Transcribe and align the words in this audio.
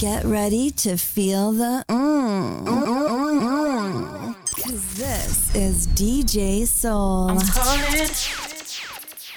Get 0.00 0.24
ready 0.24 0.70
to 0.70 0.96
feel 0.96 1.52
the 1.52 1.84
mmm. 1.86 2.64
Cause 4.62 4.94
this 4.94 5.54
is 5.54 5.86
DJ 5.88 6.66
Soul. 6.66 7.28
I'm 7.28 7.38
calling. 7.38 8.08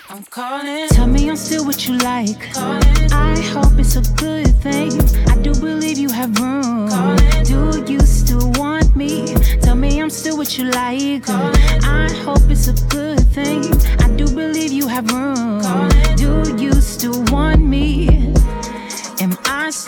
I'm 0.10 0.23
calling. 0.23 0.88
Tell 0.88 1.07
me 1.07 1.29
I'm 1.29 1.36
still 1.36 1.65
what 1.65 1.86
you 1.86 1.97
like. 1.97 2.54
Calling. 2.54 3.12
I 3.12 3.41
hope 3.52 3.78
it's 3.78 3.97
a 3.97 4.02
good 4.13 4.55
thing. 4.62 4.94
I 5.28 5.36
do 5.41 5.54
believe 5.54 5.98
you 5.98 6.07
have 6.07 6.39
room. 6.39 6.88
Calling. 6.88 7.43
Do 7.43 7.84
you 7.91 8.00
still 8.00 8.50
want 8.54 8.95
me? 8.95 9.36
Tell 9.59 9.75
me 9.75 10.02
I'm 10.02 10.09
still 10.09 10.38
what 10.38 10.57
you 10.57 10.64
like. 10.71 11.25
Calling. 11.25 11.57
I 11.84 12.09
hope 12.23 12.50
it's 12.50 12.70
a 12.70 12.88
good 12.88 13.20
thing. 13.34 13.66
I 14.00 14.07
do 14.16 14.34
believe 14.34 14.71
you 14.71 14.88
have 14.88 15.11
room. 15.11 15.61
Calling. 15.61 16.16
Do 16.16 16.55
you 16.55 16.71
still 16.80 17.21
want 17.34 17.59
me? 17.59 18.12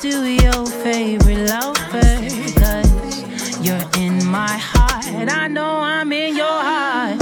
Still 0.06 0.28
your 0.28 0.68
favorite 0.68 1.50
lover? 1.50 1.74
Cause 2.62 3.66
you're 3.66 3.90
in 3.98 4.23
my 4.23 4.55
heart. 4.55 5.04
I 5.31 5.48
know 5.48 5.80
I'm 5.80 6.14
in 6.14 6.38
your 6.38 6.45
heart. 6.45 7.20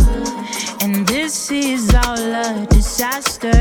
And 0.83 1.07
this 1.07 1.49
is 1.49 1.95
all 1.95 2.19
a 2.19 2.67
disaster. 2.69 3.53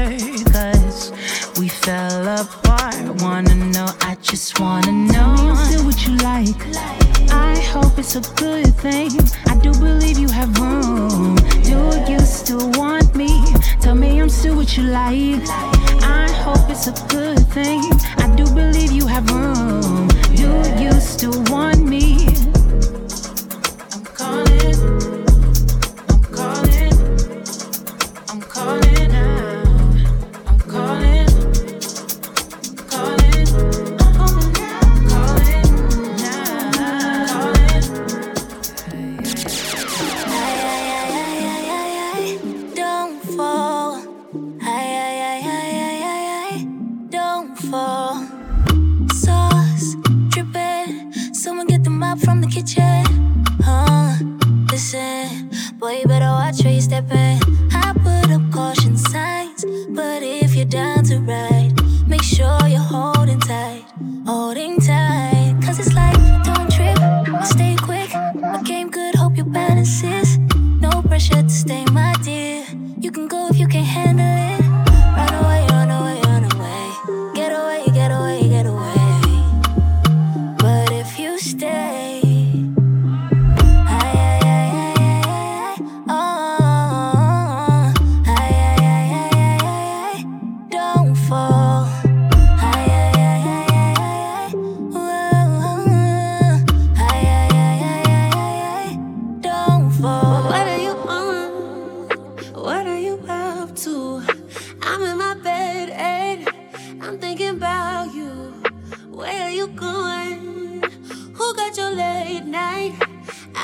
Cause 0.51 1.13
we 1.57 1.69
fell 1.69 2.27
apart. 2.41 3.23
Wanna 3.23 3.55
know, 3.55 3.87
I 4.01 4.17
just 4.23 4.59
wanna 4.59 4.91
know. 4.91 5.37
I'm 5.39 5.57
still 5.71 5.85
what 5.85 6.05
you 6.05 6.17
like. 6.17 6.61
I 7.31 7.55
hope 7.71 8.01
it's 8.01 8.17
a 8.17 8.23
good 8.35 8.75
thing. 8.75 9.13
I 9.47 9.55
do 9.63 9.71
believe 9.75 10.19
you 10.19 10.31
have 10.31 10.51
room. 10.59 11.37
Do 11.63 11.79
you 12.11 12.19
still 12.19 12.73
want 12.73 13.15
me? 13.15 13.31
Tell 13.81 13.95
me 13.95 14.21
I'm 14.21 14.29
still 14.29 14.57
what 14.57 14.77
you 14.77 14.83
like. 14.83 15.47
I 16.03 16.29
hope 16.43 16.69
it's 16.69 16.89
a 16.89 17.07
good 17.07 17.39
thing. 17.55 17.83
Believe 18.55 18.93
you 18.93 19.07
have 19.07 19.31
room. 19.31 20.09
Do 20.37 20.49
you 20.83 20.93
still 21.01 21.43
want 21.45 21.85
me? 21.87 22.32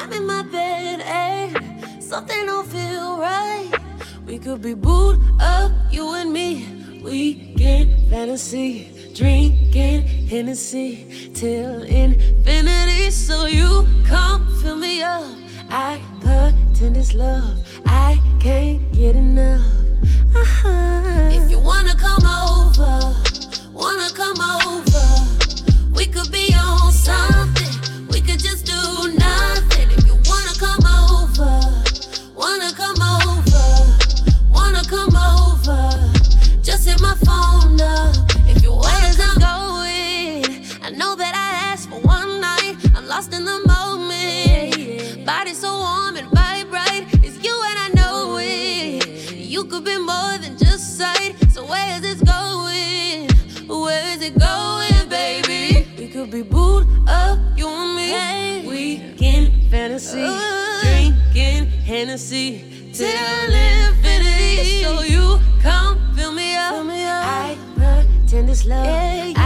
I'm 0.09 0.23
in 0.23 0.27
my 0.27 0.43
bed 0.43 1.01
and 1.03 2.03
something 2.03 2.47
don't 2.47 2.67
feel 2.67 3.19
right. 3.19 3.71
We 4.25 4.39
could 4.39 4.63
be 4.63 4.73
booed 4.73 5.21
up, 5.39 5.71
you 5.91 6.15
and 6.15 6.33
me. 6.33 7.01
Weekend 7.05 8.09
fantasy, 8.09 9.13
drinking 9.15 10.07
Hennessy 10.27 11.31
till 11.35 11.83
infinity. 11.83 13.11
So 13.11 13.45
you 13.45 13.87
come 14.07 14.47
fill 14.63 14.77
me 14.77 15.03
up. 15.03 15.27
I 15.69 16.01
pretend 16.23 16.97
it's 16.97 17.13
love. 17.13 17.59
I 17.85 18.19
can't 18.41 18.91
get 18.93 19.15
enough. 19.15 19.61
Uh-huh. 20.35 21.29
If 21.33 21.51
you 21.51 21.59
wanna 21.59 21.95
come 21.95 22.25
over, 22.25 23.15
wanna 23.75 24.09
come 24.15 24.41
over, 24.65 25.93
we 25.93 26.07
could 26.07 26.33
be 26.33 26.55
on 26.55 26.93
something. 26.93 27.38
Hennessy 62.29 62.91
till 62.93 63.55
infinity. 63.55 64.83
So 64.83 65.01
you 65.01 65.41
come 65.63 66.15
fill 66.15 66.33
me 66.33 66.55
up. 66.55 66.75
I 66.75 67.57
pretend 67.75 68.51
it's 68.51 68.67
love. 68.67 68.87
I 68.87 69.38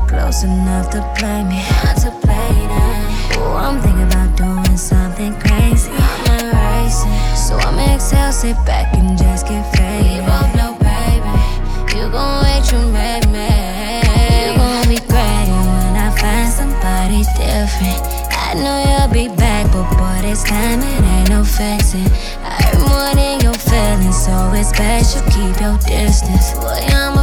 not 0.00 0.08
close 0.08 0.42
enough 0.44 0.90
to 0.90 1.00
play 1.16 1.42
me. 1.44 1.62
Not 1.84 1.96
to 1.98 2.10
play 2.22 2.52
that. 2.68 3.36
Ooh, 3.36 3.56
I'm 3.56 3.80
thinking 3.80 4.04
about 4.04 4.36
doing 4.36 4.76
something 4.76 5.34
crazy. 5.40 5.90
I'm 5.92 6.84
racing. 6.84 7.36
So 7.36 7.56
I'm 7.56 7.78
exhale, 7.78 8.32
sit 8.32 8.56
back 8.66 8.94
and 8.94 9.18
just 9.18 9.46
get 9.46 9.64
faded. 9.76 10.20
We 10.20 10.26
both 10.26 10.54
know, 10.56 10.72
baby, 10.80 11.34
you 11.96 12.08
gon' 12.10 12.44
wait, 12.44 12.64
you 12.72 12.80
made 12.92 13.26
me. 13.28 13.50
You 14.44 14.56
gon' 14.56 14.88
be 14.88 14.96
it 14.96 15.08
when 15.08 15.96
I 15.96 16.10
find 16.16 16.50
somebody 16.52 17.24
different. 17.36 18.00
I 18.30 18.54
know 18.54 18.76
you'll 18.82 19.12
be 19.12 19.34
back, 19.36 19.66
but 19.72 19.86
boy, 19.96 20.28
this 20.28 20.42
time 20.44 20.80
it 20.80 21.04
ain't 21.04 21.28
no 21.28 21.44
fixing. 21.44 22.08
I 22.42 22.56
hurt 22.62 22.80
more 22.88 23.14
than 23.14 23.40
your 23.40 23.54
feelings, 23.54 24.24
so 24.24 24.52
it's 24.54 24.72
best 24.72 25.16
you 25.16 25.22
keep 25.30 25.60
your 25.60 25.76
distance. 25.86 26.54
Boy, 26.54 26.80
I'm 26.88 27.19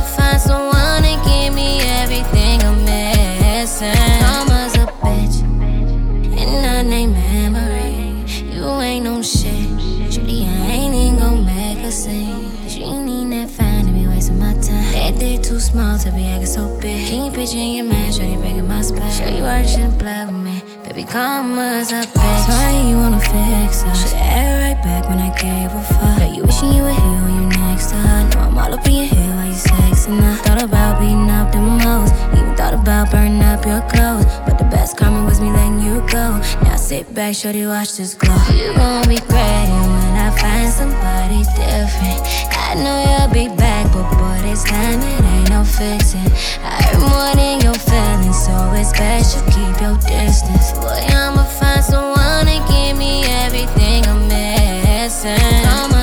bitching 17.38 17.76
your 17.76 17.86
man, 17.86 18.12
show 18.12 18.24
you 18.24 18.40
breaking 18.40 18.68
my 18.68 18.82
space. 18.82 19.20
Show 19.20 19.30
you 19.30 19.44
why 19.44 19.62
you 19.62 19.68
shouldn't 19.68 20.00
play 20.00 20.26
with 20.26 20.42
me. 20.42 20.58
Baby, 20.84 21.04
calm 21.04 21.60
as 21.60 21.92
a 21.92 22.02
bitch. 22.02 22.44
Why 22.50 22.90
you 22.90 22.98
wanna 22.98 23.20
fix 23.20 23.84
us? 23.84 24.02
Should 24.02 24.18
air 24.18 24.74
right 24.74 24.82
back 24.82 25.08
when 25.08 25.20
I 25.20 25.30
gave 25.38 25.70
a 25.70 25.84
fuck. 25.94 26.20
Are 26.20 26.34
you 26.34 26.42
wishing 26.42 26.74
you 26.74 26.82
were 26.82 26.98
here 27.04 27.22
when 27.26 27.36
you're 27.38 27.62
next 27.62 27.92
to 27.92 27.96
her. 27.96 28.30
Know 28.30 28.40
I'm 28.40 28.58
all 28.58 28.74
up 28.74 28.88
in 28.88 28.94
your 28.94 29.06
head 29.06 29.36
while 29.36 29.46
you're 29.46 29.66
sexing 29.70 30.20
up. 30.30 30.46
Thought 30.46 30.64
about 30.64 31.00
beating 31.00 31.30
up 31.30 31.52
the 31.52 31.62
most. 31.62 32.14
Even 32.34 32.56
thought 32.56 32.74
about 32.74 33.12
burning 33.12 33.44
up 33.44 33.64
your 33.64 33.82
clothes. 33.92 34.26
But 34.46 34.58
the 34.58 34.66
best 34.74 34.98
karma 34.98 35.24
was 35.24 35.40
me 35.40 35.52
letting 35.52 35.80
you 35.80 36.02
go. 36.10 36.42
Sit 36.88 37.14
back, 37.14 37.36
shorty, 37.36 37.68
watch 37.68 37.98
this 37.98 38.14
glow. 38.14 38.34
You 38.56 38.72
won't 38.78 39.08
regret 39.08 39.68
when 39.68 40.16
I 40.16 40.32
find 40.40 40.72
somebody 40.72 41.44
different. 41.60 42.24
I 42.56 42.76
know 42.76 42.96
you'll 43.04 43.34
be 43.34 43.54
back, 43.58 43.92
but 43.92 44.10
boy, 44.16 44.40
this 44.48 44.64
time 44.64 45.02
it 45.02 45.22
ain't 45.36 45.50
no 45.50 45.66
fixing. 45.66 46.32
I 46.64 46.82
heard 46.84 47.02
more 47.02 47.36
than 47.36 47.60
your 47.60 47.74
feelings, 47.74 48.42
so 48.42 48.72
it's 48.72 48.94
best 48.94 49.36
you 49.36 49.44
keep 49.52 49.82
your 49.82 49.98
distance. 49.98 50.72
Boy, 50.80 51.04
I'ma 51.12 51.44
find 51.60 51.84
someone 51.84 52.46
to 52.46 52.58
give 52.72 52.98
me 52.98 53.26
everything 53.44 54.06
I'm 54.06 54.26
missing. 54.30 55.97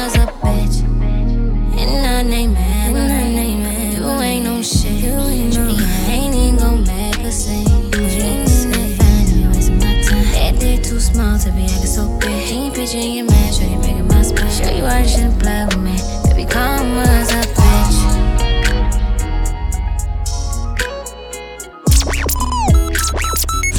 small 11.15 11.39
to 11.39 11.53
be 11.53 11.63
acting 11.63 11.87
so 11.87 12.19
big. 12.19 12.51
Ain't 12.51 12.77
your 13.15 13.25
man, 13.27 13.53
breaking 13.81 14.09
my. 14.09 14.23
Show 14.51 14.71
you 14.71 14.83
why 14.83 15.03
you 15.03 15.09
shouldn't 15.09 15.39
play 15.41 15.65
with 15.65 15.79
me. 15.79 15.97
Baby, 16.25 16.45
as 16.53 17.31
a 17.31 17.43
bitch. 17.55 17.99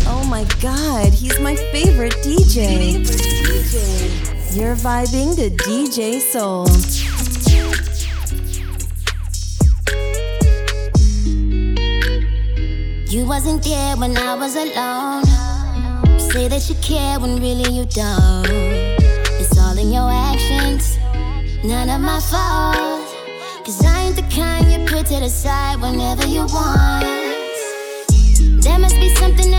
Oh 0.07 0.23
my 0.29 0.45
god, 0.61 1.13
he's 1.13 1.37
my 1.41 1.55
favorite 1.73 2.13
DJ. 2.23 3.03
DJ. 3.03 4.55
You're 4.55 4.75
vibing 4.75 5.35
to 5.35 5.49
DJ 5.65 6.21
Soul. 6.21 6.67
You 13.09 13.25
wasn't 13.25 13.63
there 13.63 13.97
when 13.97 14.15
I 14.15 14.35
was 14.35 14.55
alone. 14.55 15.34
Say 16.35 16.49
that 16.49 16.67
you 16.67 16.75
care 16.81 17.17
when 17.17 17.37
really 17.37 17.71
you 17.71 17.85
don't. 17.85 18.45
It's 19.39 19.57
all 19.57 19.77
in 19.77 19.89
your 19.89 20.11
actions, 20.11 20.97
none 21.63 21.89
of 21.89 22.01
my 22.01 22.19
fault. 22.19 23.07
Cause 23.63 23.81
I 23.85 24.07
ain't 24.07 24.17
the 24.17 24.23
kind 24.23 24.69
you 24.69 24.79
put 24.85 25.05
to 25.05 25.21
the 25.21 25.29
side 25.29 25.79
whenever 25.79 26.27
you 26.27 26.41
want. 26.41 27.05
There 28.61 28.77
must 28.77 28.95
be 28.95 29.15
something 29.15 29.54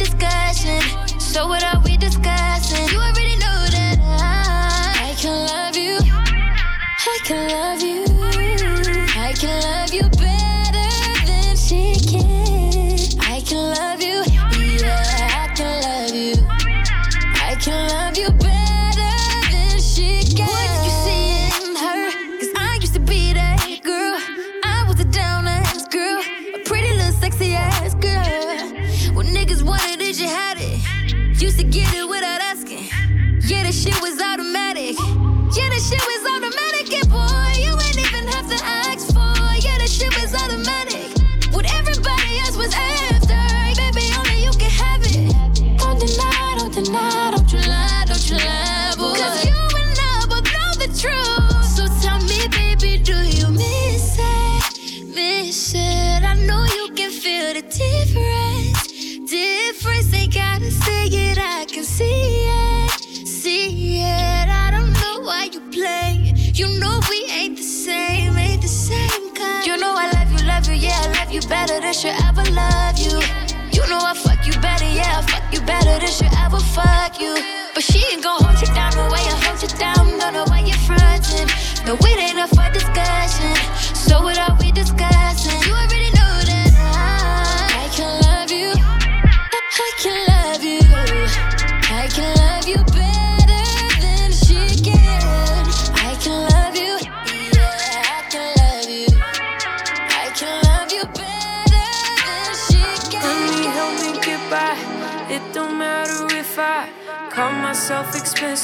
discussion. 0.00 0.80
So 1.20 1.46
what 1.46 1.62
are 1.62 1.80
we 1.84 1.96
discussing? 1.98 2.49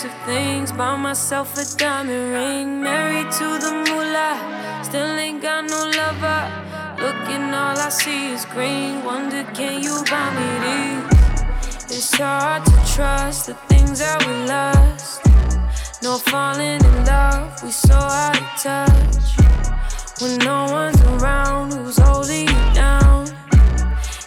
of 0.05 0.12
things. 0.26 0.73
Buy 0.73 0.97
myself 0.97 1.57
a 1.57 1.65
diamond 1.76 2.33
ring. 2.33 2.83
Married 2.83 3.31
to 3.33 3.49
the 3.65 3.73
moolah. 3.87 4.37
Still 4.85 5.17
ain't 5.17 5.41
got 5.41 5.65
no 5.65 5.81
lover. 5.97 6.43
Looking, 7.00 7.55
all 7.55 7.79
I 7.79 7.88
see 7.88 8.33
is 8.33 8.45
green. 8.47 9.05
Wonder, 9.05 9.45
can 9.55 9.83
you 9.83 9.95
buy 10.11 10.29
me 10.37 10.49
these? 10.65 11.97
It's 11.97 12.19
hard 12.19 12.65
to 12.67 12.73
trust 12.95 13.47
the 13.47 13.55
things 13.69 14.00
that 14.00 14.19
we 14.26 14.33
lost. 14.47 15.23
No 16.03 16.19
falling 16.19 16.81
in 16.85 17.05
love, 17.05 17.62
we 17.62 17.71
so 17.71 17.95
out 17.95 18.37
of 18.37 18.62
touch. 18.62 20.21
When 20.21 20.37
no 20.38 20.67
one's 20.71 21.00
around, 21.12 21.73
who's 21.73 21.99
holding 21.99 22.49
you 22.49 22.75
down? 22.75 23.29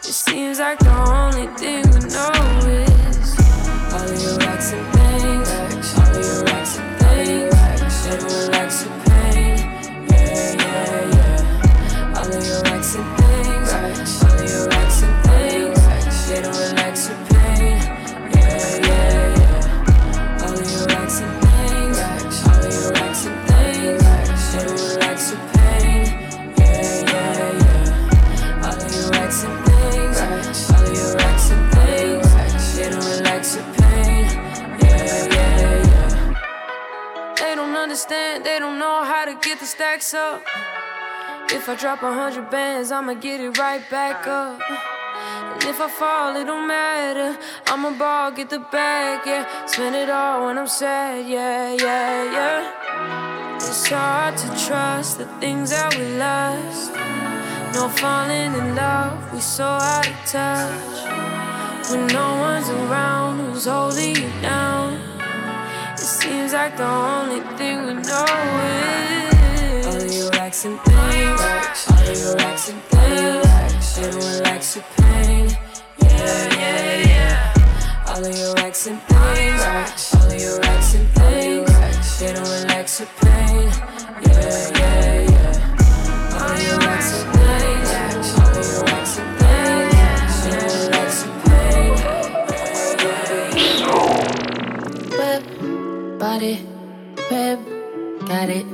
It 0.09 0.15
seems 0.25 0.59
like 0.59 0.79
the 0.79 0.95
only 1.17 1.47
thing 1.57 1.83
we 1.91 1.99
know 2.09 2.83
is. 2.83 2.88
I 41.69 41.75
drop 41.75 42.01
a 42.01 42.11
hundred 42.11 42.49
bands, 42.49 42.91
I'ma 42.91 43.13
get 43.13 43.39
it 43.39 43.55
right 43.59 43.87
back 43.91 44.25
up. 44.25 44.59
And 45.53 45.63
if 45.65 45.79
I 45.79 45.87
fall, 45.87 46.35
it 46.35 46.45
don't 46.45 46.67
matter. 46.67 47.37
I'ma 47.67 47.91
ball, 47.91 48.31
get 48.31 48.49
the 48.49 48.57
bag, 48.57 49.21
yeah. 49.27 49.45
Spend 49.67 49.95
it 49.95 50.09
all 50.09 50.47
when 50.47 50.57
I'm 50.57 50.65
sad, 50.65 51.27
yeah, 51.27 51.75
yeah, 51.75 52.23
yeah. 52.37 53.55
It's 53.57 53.87
hard 53.87 54.35
to 54.37 54.47
trust 54.65 55.19
the 55.19 55.25
things 55.39 55.69
that 55.69 55.95
we 55.95 56.05
lost. 56.17 56.91
No 57.75 57.87
falling 57.87 58.51
in 58.55 58.75
love, 58.75 59.31
we 59.31 59.39
so 59.39 59.65
out 59.65 60.07
of 60.09 60.15
touch. 60.25 61.91
When 61.91 62.07
no 62.07 62.35
one's 62.47 62.67
around, 62.67 63.45
who's 63.45 63.65
holding 63.65 64.15
you 64.15 64.31
down? 64.41 64.99
It 65.93 65.99
seems 65.99 66.51
like 66.51 66.75
the 66.77 66.87
only 66.87 67.41
thing 67.57 67.85
we 67.85 67.93
know 67.93 68.25
is 68.25 69.28
racks 70.59 70.65
and 70.65 70.79
things, 70.81 71.39
all 71.89 72.03
your 72.13 72.35
racks 72.35 72.67
and 72.69 72.81
things. 72.83 73.95
They 73.95 74.11
don't 74.11 74.19
relax 74.19 74.75
your 74.75 74.85
pain. 74.97 75.47
Yeah, 76.01 76.55
yeah, 76.55 77.07
yeah. 77.07 77.53
All 78.07 78.25
of 78.25 78.37
your 78.37 78.57
and 78.57 78.75
things, 78.75 78.99
all 80.15 80.27
of 80.27 80.41
your 80.41 80.59
and 80.59 81.07
things. 81.15 82.19
They 82.19 82.33
don't 82.33 82.49
relax 82.49 82.99
your 82.99 83.09
pain. 83.21 83.71
Yeah, 84.27 84.69
yeah, 84.75 85.29
yeah. 85.31 85.55
All 86.33 86.51
of 86.51 86.61
your 86.61 86.79
and 86.81 87.03
things, 87.31 88.29
all 88.39 88.49
of 88.49 88.65
your 88.67 88.83
and 88.89 89.07
things. 89.39 90.35
They 90.43 90.51
don't 90.59 90.75
relax 90.83 91.11
your 91.23 91.35
pain. 91.45 91.91
Yeah, 92.49 93.05
yeah, 93.05 93.55
yeah. 93.55 93.95
Whip, 95.19 95.43
body, 96.19 96.55
whip, 97.29 97.59
got 98.27 98.49
it, 98.49 98.67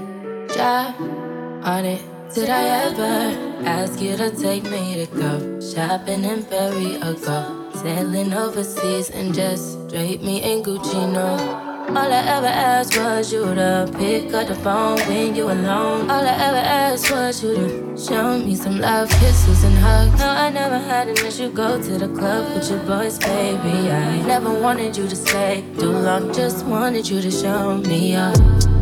job 0.55 1.24
on 1.65 1.85
it. 1.85 2.01
Did 2.33 2.49
I 2.49 2.63
ever 2.85 3.65
ask 3.65 3.99
you 3.99 4.15
to 4.17 4.29
take 4.29 4.63
me 4.63 5.05
to 5.05 5.05
go 5.15 5.59
shopping 5.59 6.23
in 6.23 6.43
Paris 6.43 6.97
or 7.03 7.13
go 7.25 7.71
sailing 7.81 8.33
overseas 8.33 9.09
and 9.09 9.33
just 9.33 9.87
drape 9.89 10.21
me 10.21 10.43
in 10.43 10.63
Gucci? 10.63 11.11
No. 11.11 11.63
All 11.89 12.11
I 12.11 12.23
ever 12.35 12.47
asked 12.47 12.97
was 12.97 13.31
you 13.31 13.45
to 13.55 13.89
pick 13.97 14.33
up 14.33 14.47
the 14.47 14.55
phone 14.55 14.99
when 15.07 15.35
you 15.35 15.45
alone. 15.45 16.09
All 16.09 16.25
I 16.25 16.35
ever 16.47 16.57
asked 16.57 17.11
was 17.11 17.43
you 17.43 17.55
to 17.55 17.97
show 17.97 18.37
me 18.37 18.55
some 18.55 18.79
love, 18.79 19.09
kisses 19.09 19.63
and 19.63 19.77
hugs. 19.77 20.19
No, 20.19 20.27
I 20.27 20.49
never 20.49 20.79
had 20.79 21.07
an 21.07 21.17
issue. 21.25 21.51
Go 21.51 21.81
to 21.81 21.97
the 21.97 22.09
club 22.09 22.53
with 22.55 22.69
your 22.69 22.79
boys, 22.79 23.17
baby. 23.19 23.91
I 23.91 24.21
never 24.23 24.51
wanted 24.51 24.97
you 24.97 25.07
to 25.07 25.15
stay 25.15 25.63
too 25.79 25.91
long. 25.91 26.33
Just 26.33 26.65
wanted 26.65 27.07
you 27.07 27.21
to 27.21 27.31
show 27.31 27.77
me 27.77 28.15
up. 28.15 28.74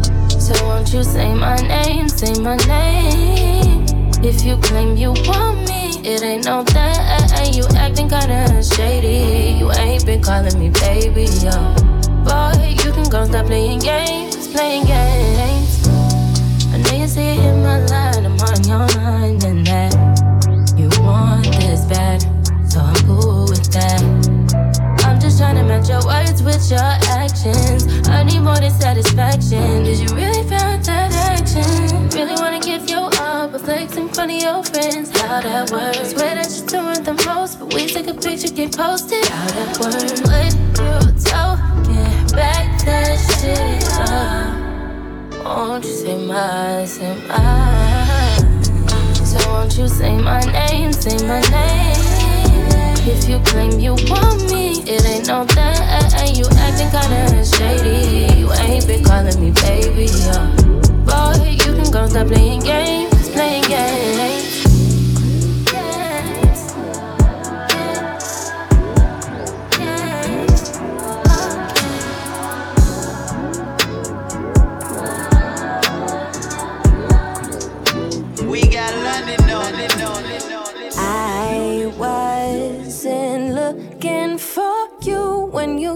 So 0.44 0.54
won't 0.66 0.92
you 0.92 1.06
say 1.06 1.34
my 1.34 1.56
name, 1.56 2.10
say 2.10 2.34
my 2.42 2.58
name? 2.68 3.86
If 4.22 4.44
you 4.44 4.58
claim 4.58 4.98
you 4.98 5.14
want 5.26 5.60
me, 5.70 6.02
it 6.04 6.22
ain't 6.22 6.44
no 6.44 6.64
that. 6.64 7.50
You 7.56 7.64
acting 7.78 8.10
kinda 8.10 8.62
shady. 8.62 9.56
You 9.58 9.72
ain't 9.72 10.06
been 10.06 10.22
calling 10.22 10.60
me 10.60 10.70
baby, 10.70 11.28
yo. 11.40 11.56
Boy, 12.28 12.76
you 12.84 12.92
can 12.92 13.08
go 13.10 13.24
stop 13.24 13.46
playing 13.46 13.80
games, 13.80 14.50
playing 14.50 14.86
games. 14.86 15.88
I 16.74 16.78
know 16.78 16.92
you 16.92 17.08
see 17.08 17.22
it 17.22 17.40
in 17.40 17.64
my 17.64 17.80
line, 17.86 18.26
I'm 18.26 18.38
on 18.42 18.64
your 18.68 18.86
mind, 19.00 19.46
and 19.46 19.66
that 19.68 19.96
friends. 34.62 35.10
How 35.20 35.42
that 35.42 35.72
works? 35.72 36.12
Swear 36.12 36.36
that 36.36 36.52
you're 36.52 36.68
doing 36.68 37.04
the 37.04 37.14
most, 37.26 37.60
but 37.60 37.74
we 37.74 37.88
take 37.88 38.08
a 38.08 38.14
picture, 38.14 38.54
get 38.54 38.76
posted. 38.78 39.26
How 39.26 39.48
that 39.48 39.80
works? 39.80 40.22
What 40.22 40.54
you 40.78 40.92
talking? 41.26 42.36
Back 42.36 42.84
that 42.86 43.18
shit 43.40 43.84
up. 44.12 44.64
Won't 45.46 45.86
you 45.86 45.92
say 45.92 46.18
my, 46.28 46.86
say 46.86 47.16
my? 47.28 48.36
So 49.14 49.38
won't 49.50 49.78
you 49.78 49.88
say 49.88 50.18
my 50.18 50.42
name, 50.52 50.94
say 50.94 51.18
my 51.26 51.42
name? 51.50 52.14
If 53.06 53.28
you 53.28 53.40
claim 53.40 53.80
you 53.80 53.96
want 54.10 54.52
me, 54.52 54.82
it 54.84 55.06
ain't 55.06 55.28
no 55.28 55.44
that. 55.44 56.14
You 56.36 56.46
acting 56.58 56.90
kinda 56.90 57.46
shady. 57.46 58.40
You 58.40 58.52
ain't 58.54 58.88
been 58.88 59.04
calling 59.04 59.40
me 59.42 59.52
baby, 59.52 60.06
yeah. 60.06 60.48
Boy, 61.06 61.52
you 61.52 61.74
can 61.76 61.92
go 61.92 62.08
stop 62.08 62.28
playing 62.28 62.62
games, 62.62 63.30
playing 63.30 63.64
games. 63.64 64.33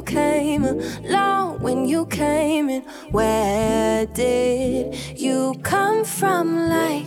Came 0.07 0.63
along, 0.63 1.59
when 1.59 1.85
you 1.85 2.05
came 2.05 2.69
in. 2.69 2.81
Where 3.11 4.05
did 4.05 4.95
you 5.19 5.53
come 5.63 6.05
from? 6.05 6.69
Like 6.69 7.05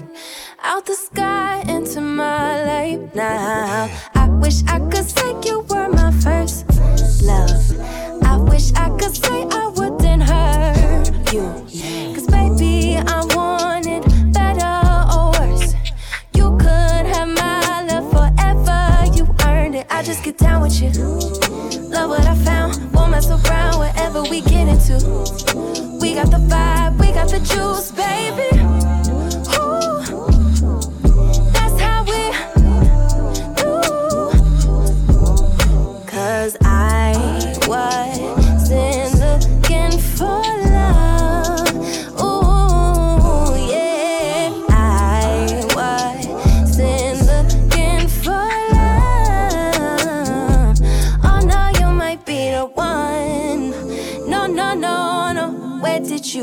out 0.62 0.84
the 0.84 0.94
sky 0.94 1.64
into 1.66 2.00
my 2.02 2.62
life 2.64 3.14
now. 3.14 3.90
I 4.14 4.28
wish 4.28 4.62
I 4.68 4.78
could 4.90 5.08
say 5.08 5.30
you 5.44 5.60
were 5.70 5.88
my 5.88 6.12
first 6.24 6.66
love. 7.22 7.64
I 8.22 8.36
wish 8.36 8.72
I 8.74 8.90
could 8.98 9.16
say 9.16 9.46
I 9.50 9.66
wouldn't 9.76 10.22
hurt 10.22 11.32
you. 11.32 11.46
Cause 12.14 12.26
baby, 12.26 12.96
I 12.98 13.24
want 13.34 13.86
it 13.86 14.02
better 14.34 14.76
or 15.16 15.32
worse. 15.40 15.74
You 16.34 16.56
could 16.58 17.06
have 17.14 17.28
my 17.28 17.82
love 17.88 18.06
forever. 18.12 19.16
You 19.16 19.24
earned 19.46 19.74
it. 19.76 19.86
I 19.88 20.02
just 20.02 20.22
get 20.22 20.36
down 20.36 20.60
with 20.60 20.80
you. 20.82 20.90
Love 21.88 22.10
what 22.10 22.26
I 22.26 22.34
found. 22.44 22.59
Mess 23.20 23.44
around 23.50 23.78
wherever 23.78 24.22
we 24.22 24.40
get 24.40 24.66
into. 24.66 24.94
We 26.00 26.14
got 26.14 26.30
the 26.30 26.38
vibe, 26.38 26.98
we 26.98 27.12
got 27.12 27.28
the 27.28 27.38
juice, 27.40 27.90
baby. 27.92 28.79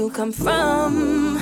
You 0.08 0.14
come 0.14 0.32
from? 0.32 1.36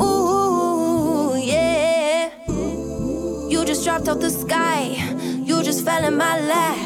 Ooh, 0.00 1.36
yeah. 1.36 2.30
You 2.48 3.62
just 3.66 3.84
dropped 3.84 4.08
out 4.08 4.20
the 4.20 4.30
sky. 4.30 4.96
You 5.44 5.62
just 5.62 5.84
fell 5.84 6.02
in 6.02 6.16
my 6.16 6.40
lap. 6.40 6.78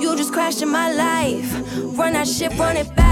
You 0.00 0.16
just 0.16 0.32
crashed 0.32 0.62
in 0.62 0.70
my 0.70 0.90
life. 0.90 1.52
Run 1.98 2.14
that 2.14 2.26
shit, 2.26 2.58
run 2.58 2.78
it 2.78 2.88
back. 2.96 3.03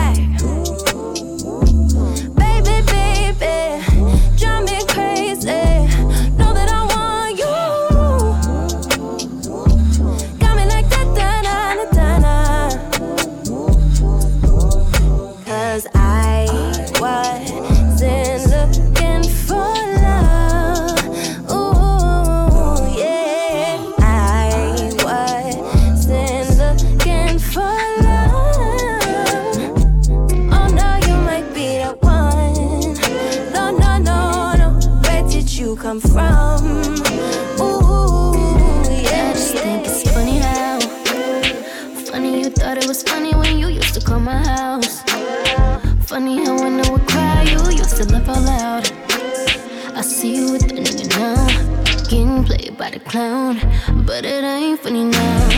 Clown 53.12 53.60
But 54.06 54.24
it 54.24 54.42
ain't 54.42 54.80
funny 54.80 55.04
now. 55.04 55.48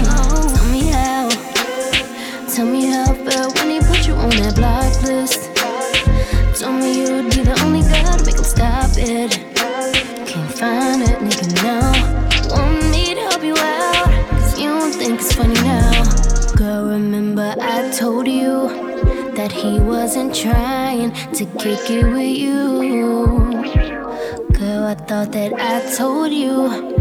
Tell 0.54 0.68
me 0.74 0.82
how 0.90 1.28
Tell 2.52 2.66
me 2.66 2.86
how 2.86 3.12
it 3.12 3.30
felt 3.30 3.54
when 3.58 3.70
he 3.70 3.78
put 3.78 4.08
you 4.08 4.14
on 4.14 4.30
that 4.40 4.54
block 4.56 4.94
list. 5.02 5.40
Told 6.60 6.80
me 6.80 6.98
you'd 6.98 7.30
be 7.30 7.42
the 7.50 7.56
only 7.64 7.82
girl 7.82 8.14
to 8.18 8.24
make 8.26 8.38
him 8.42 8.48
stop 8.56 8.90
it. 8.96 9.30
Can't 10.30 10.52
find 10.60 10.98
that 11.02 11.18
nigga 11.26 11.46
now. 11.62 11.92
Want 12.50 12.90
me 12.90 13.14
to 13.14 13.20
help 13.28 13.44
you 13.44 13.56
out? 13.56 14.10
Cause 14.30 14.58
you 14.58 14.68
don't 14.68 14.92
think 14.92 15.20
it's 15.20 15.32
funny 15.32 15.54
now. 15.54 15.92
Girl, 16.56 16.88
remember 16.88 17.54
I 17.60 17.90
told 17.92 18.26
you 18.26 18.68
that 19.38 19.52
he 19.52 19.78
wasn't 19.78 20.34
trying 20.34 21.12
to 21.38 21.44
kick 21.62 21.88
it 21.88 22.04
with 22.04 22.36
you. 22.36 22.64
Girl, 24.58 24.84
I 24.84 24.94
thought 24.94 25.30
that 25.32 25.52
I 25.54 25.94
told 25.96 26.32
you 26.32 26.94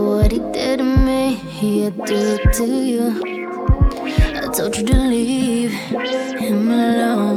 what 0.00 0.32
he 0.32 0.38
did 0.52 0.78
to 0.78 0.84
me, 0.84 1.34
he'd 1.34 1.96
do 2.04 2.38
it 2.38 2.52
to 2.54 2.64
you. 2.64 3.22
I 4.36 4.52
told 4.52 4.76
you 4.76 4.84
to 4.86 4.98
leave 4.98 5.72
him 5.72 6.70
alone. 6.70 7.33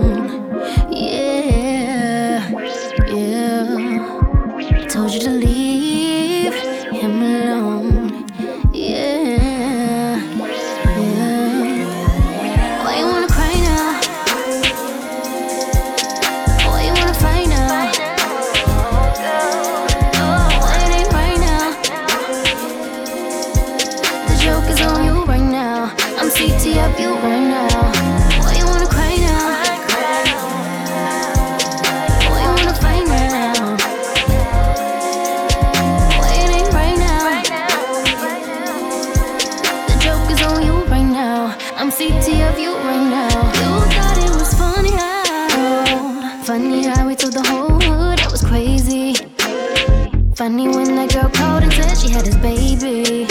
Funny 50.37 50.67
when 50.67 50.93
that 50.97 51.11
girl 51.11 51.29
called 51.31 51.63
and 51.63 51.73
said 51.73 51.97
she 51.97 52.11
had 52.11 52.23
his 52.27 52.37
baby. 52.37 53.25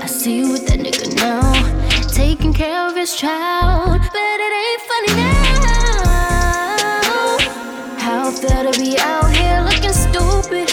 I 0.00 0.06
see 0.06 0.36
you 0.36 0.52
with 0.52 0.64
that 0.68 0.78
nigga 0.78 1.12
now, 1.16 1.42
taking 2.06 2.52
care 2.54 2.86
of 2.86 2.94
his 2.94 3.16
child, 3.16 3.98
but 3.98 4.38
it 4.38 4.52
ain't 4.62 4.82
funny 4.90 5.12
now. 5.18 6.06
How 7.98 8.30
felt 8.30 8.72
to 8.72 8.80
be 8.80 8.96
out 9.00 9.28
here 9.34 9.60
looking 9.66 9.92
stupid? 9.92 10.68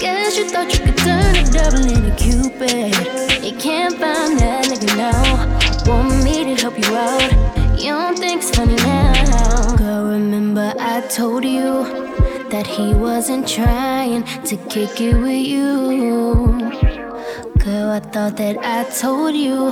Guess 0.00 0.38
you 0.38 0.48
thought 0.48 0.72
you 0.72 0.86
could 0.86 0.96
turn 0.96 1.36
a 1.36 1.44
devil 1.52 1.84
into 1.84 2.10
Cupid. 2.16 2.96
You 3.44 3.54
can't 3.58 3.92
find 3.98 4.38
that 4.40 4.64
nigga 4.64 4.96
now. 4.96 5.20
Want 5.84 6.24
me 6.24 6.44
to 6.44 6.62
help 6.62 6.78
you 6.78 6.96
out? 6.96 7.30
You 7.78 7.90
don't 7.92 8.18
think 8.18 8.40
it's 8.40 8.56
funny 8.56 8.76
now? 8.76 9.76
Girl, 9.76 10.04
remember 10.06 10.72
I 10.80 11.02
told 11.02 11.44
you 11.44 11.99
that 12.50 12.66
he 12.66 12.92
wasn't 12.94 13.46
trying 13.46 14.24
to 14.44 14.56
kick 14.68 15.00
it 15.00 15.14
with 15.14 15.46
you. 15.46 16.34
Girl, 17.58 17.90
I 17.90 18.00
thought 18.00 18.36
that 18.38 18.56
I 18.58 18.84
told 18.90 19.34
you 19.36 19.70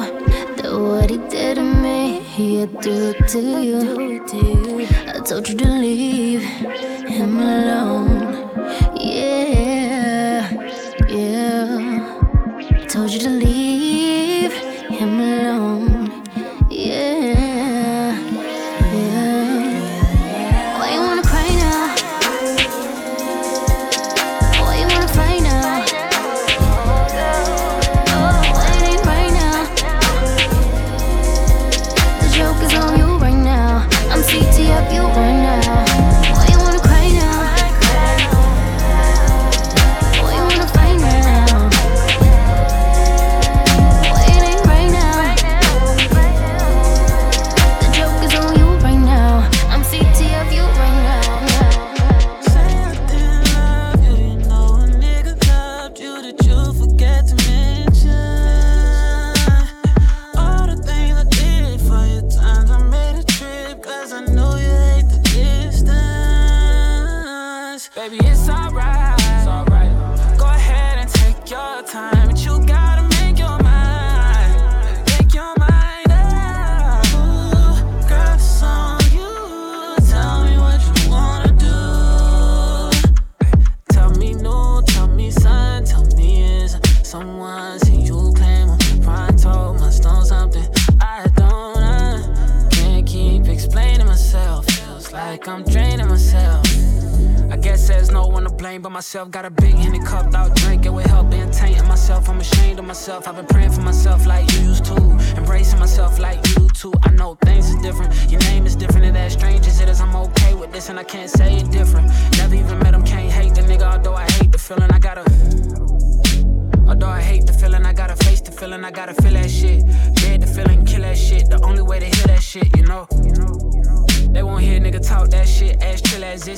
that 0.57 0.71
what 0.71 1.11
he 1.11 1.19
did 1.29 1.57
to 1.57 1.63
me, 1.63 2.21
he'd 2.21 2.81
do 2.81 3.15
it 3.15 3.29
to 3.29 3.41
you. 3.41 4.87
I 5.09 5.21
told 5.25 5.49
you 5.49 5.57
to 5.57 5.69
leave 5.69 6.43
him 6.43 7.39
alone. 7.39 8.09
Yeah, 8.95 10.49
yeah. 11.09 12.87
Told 12.89 13.11
you 13.11 13.21
to 13.21 13.31
leave 13.31 13.78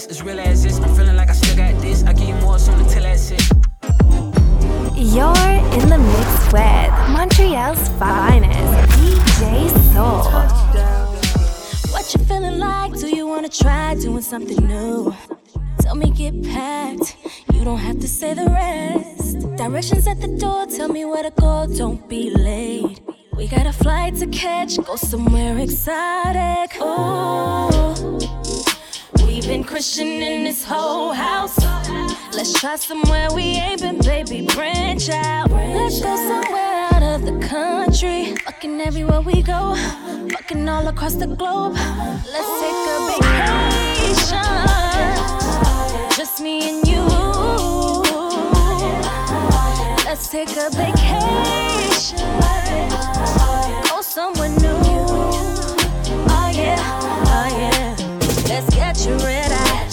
this, 0.01 0.19
as 0.19 0.23
real 0.23 0.41
as 0.41 0.63
this. 0.63 0.79
I'm 0.79 0.95
feeling 0.95 1.17
like 1.17 1.31
I 1.31 1.33
still 1.33 1.57
got 1.57 1.81
this. 1.81 2.05
I 2.05 2.13
give 2.13 2.29
you 2.29 2.35
more 2.37 2.59
soon 2.59 2.79
until 2.81 3.03
that's 3.03 3.31
it. 3.31 3.43
You're 4.97 5.51
in 5.77 5.89
the 5.89 5.99
mix 5.99 6.53
with 6.53 6.93
Montreal's 7.15 7.89
finest, 7.99 8.73
DJ 8.99 9.71
Soul. 9.93 10.23
What 11.93 12.15
you 12.15 12.25
feeling 12.25 12.59
like? 12.59 12.93
Do 12.95 13.09
you 13.09 13.27
wanna 13.27 13.49
try 13.49 13.95
doing 13.95 14.23
something 14.23 14.67
new? 14.67 15.15
Tell 15.81 15.95
me 15.95 16.11
get 16.11 16.43
packed. 16.45 17.17
You 17.53 17.65
don't 17.65 17.79
have 17.79 17.99
to 18.01 18.09
say 18.09 18.35
the 18.35 18.47
rest. 18.47 19.39
Directions 19.57 20.07
at 20.07 20.21
the 20.21 20.29
door. 20.29 20.67
Tell 20.67 20.89
me 20.89 21.05
where 21.05 21.23
to 21.23 21.31
go. 21.31 21.67
Don't 21.77 22.09
be 22.09 22.31
late. 22.31 23.01
We 23.37 23.49
got 23.49 23.67
a 23.67 23.73
flight 23.73 24.17
to 24.17 24.27
catch. 24.27 24.77
Go 24.85 24.97
somewhere 24.97 25.59
exotic. 25.59 26.77
Oh. 26.81 28.70
We've 29.27 29.47
been 29.47 29.65
Christian 29.65 30.09
in 30.09 30.45
this 30.45 30.65
whole 30.65 31.13
house. 31.13 31.57
Let's 32.33 32.53
try 32.61 32.77
somewhere 32.77 33.29
we 33.35 33.43
ain't 33.43 33.81
been, 33.81 33.99
baby. 33.99 34.47
Branch 34.47 35.09
out. 35.11 35.51
Let's 35.51 36.01
go 36.01 36.17
somewhere 36.17 36.89
out 36.93 37.03
of 37.03 37.25
the 37.25 37.39
country. 37.47 38.37
Fucking 38.45 38.81
everywhere 38.81 39.21
we 39.21 39.43
go. 39.43 39.75
Fucking 40.33 40.69
all 40.69 40.87
across 40.89 41.15
the 41.15 41.27
globe. 41.27 41.75
Let's 41.75 42.61
take 42.61 42.87
a 42.95 42.99
vacation. 43.11 44.47
Just 46.17 46.41
me 46.41 46.69
and 46.69 46.87
you. 46.87 47.03
Let's 50.05 50.29
take 50.29 50.51
a 50.57 50.71
vacation. 50.71 52.19
Go 53.89 54.01
somewhere 54.03 54.49
new. 54.49 55.30
Let's 58.61 58.75
get 58.75 59.07
a 59.07 59.16
red 59.25 59.51
eye. 59.51 59.88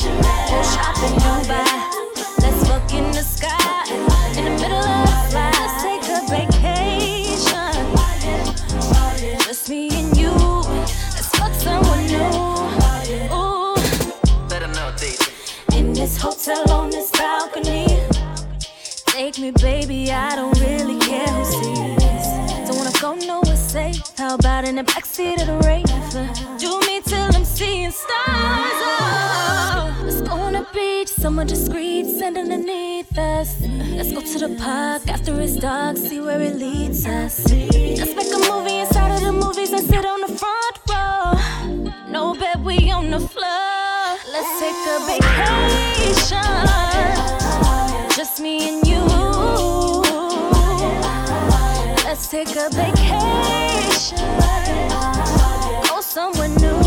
Go 0.49 0.61
shopping, 0.61 1.15
Dubai. 1.23 1.71
Let's 2.41 2.67
fuck 2.67 2.93
in 2.93 3.11
the 3.13 3.23
sky. 3.23 3.85
In 4.37 4.43
the 4.43 4.51
middle 4.59 4.83
of 4.83 5.07
the 5.07 5.15
flight, 5.29 5.55
let's 5.61 5.83
take 5.83 6.03
a 6.11 6.19
vacation. 6.27 7.73
Just 9.45 9.69
me 9.69 9.87
and 9.97 10.17
you. 10.17 10.31
Let's 11.15 11.29
fuck 11.29 11.53
someone 11.53 12.07
new. 12.07 12.19
Ooh. 13.31 13.75
Let 14.49 14.59
them 14.59 14.73
know, 14.73 14.91
In 15.77 15.93
this 15.93 16.17
hotel 16.17 16.69
on 16.69 16.89
this 16.89 17.09
balcony. 17.11 17.87
Take 19.05 19.39
me, 19.39 19.51
baby. 19.51 20.11
I 20.11 20.35
don't 20.35 20.59
really 20.59 20.99
care 20.99 21.25
who 21.25 21.45
sees. 21.45 22.67
Don't 22.67 22.75
wanna 22.75 22.91
go 22.99 23.15
nowhere 23.15 23.55
safe. 23.55 24.01
How 24.17 24.35
about 24.35 24.67
in 24.67 24.75
the 24.75 24.83
backseat 24.83 25.39
of 25.39 25.47
the 25.47 25.57
Raven? 25.65 26.86
Till 27.05 27.21
I'm 27.21 27.45
seeing 27.45 27.91
stars. 27.91 28.07
Oh. 28.27 30.01
Let's 30.03 30.21
go 30.21 30.31
on 30.31 30.53
the 30.53 30.65
beach, 30.73 31.07
somewhere 31.07 31.45
discreet, 31.45 32.05
sand 32.05 32.37
underneath 32.37 33.17
us. 33.17 33.61
Let's 33.95 34.11
go 34.11 34.21
to 34.21 34.39
the 34.39 34.55
park 34.59 35.07
after 35.07 35.39
it's 35.39 35.55
dark, 35.55 35.95
see 35.95 36.19
where 36.19 36.41
it 36.41 36.55
leads 36.55 37.05
us. 37.05 37.45
Let's 37.49 38.15
make 38.15 38.33
a 38.33 38.39
movie 38.51 38.79
inside 38.79 39.11
of 39.15 39.21
the 39.21 39.31
movies 39.31 39.71
and 39.71 39.85
sit 39.85 40.05
on 40.05 40.21
the 40.21 40.27
front 40.27 40.79
row. 40.89 41.37
No 42.09 42.33
bed, 42.33 42.65
we 42.65 42.91
on 42.91 43.11
the 43.11 43.19
floor. 43.19 44.17
Let's 44.33 44.59
take 44.59 44.75
a 44.95 44.99
vacation. 45.07 46.65
Just 48.17 48.39
me 48.41 48.69
and 48.69 48.87
you. 48.87 49.03
Let's 52.03 52.27
take 52.27 52.55
a 52.55 52.69
vacation. 52.71 54.17
Go 55.87 56.01
somewhere 56.01 56.49
new. 56.49 56.86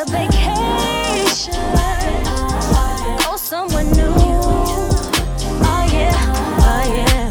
A 0.00 0.04
vacation. 0.06 1.52
Oh, 2.24 3.16
Go 3.22 3.36
somewhere 3.36 3.84
new. 3.84 4.14
Oh 4.16 5.84
yeah, 5.92 6.16
oh 6.64 6.84
yeah. 6.96 7.28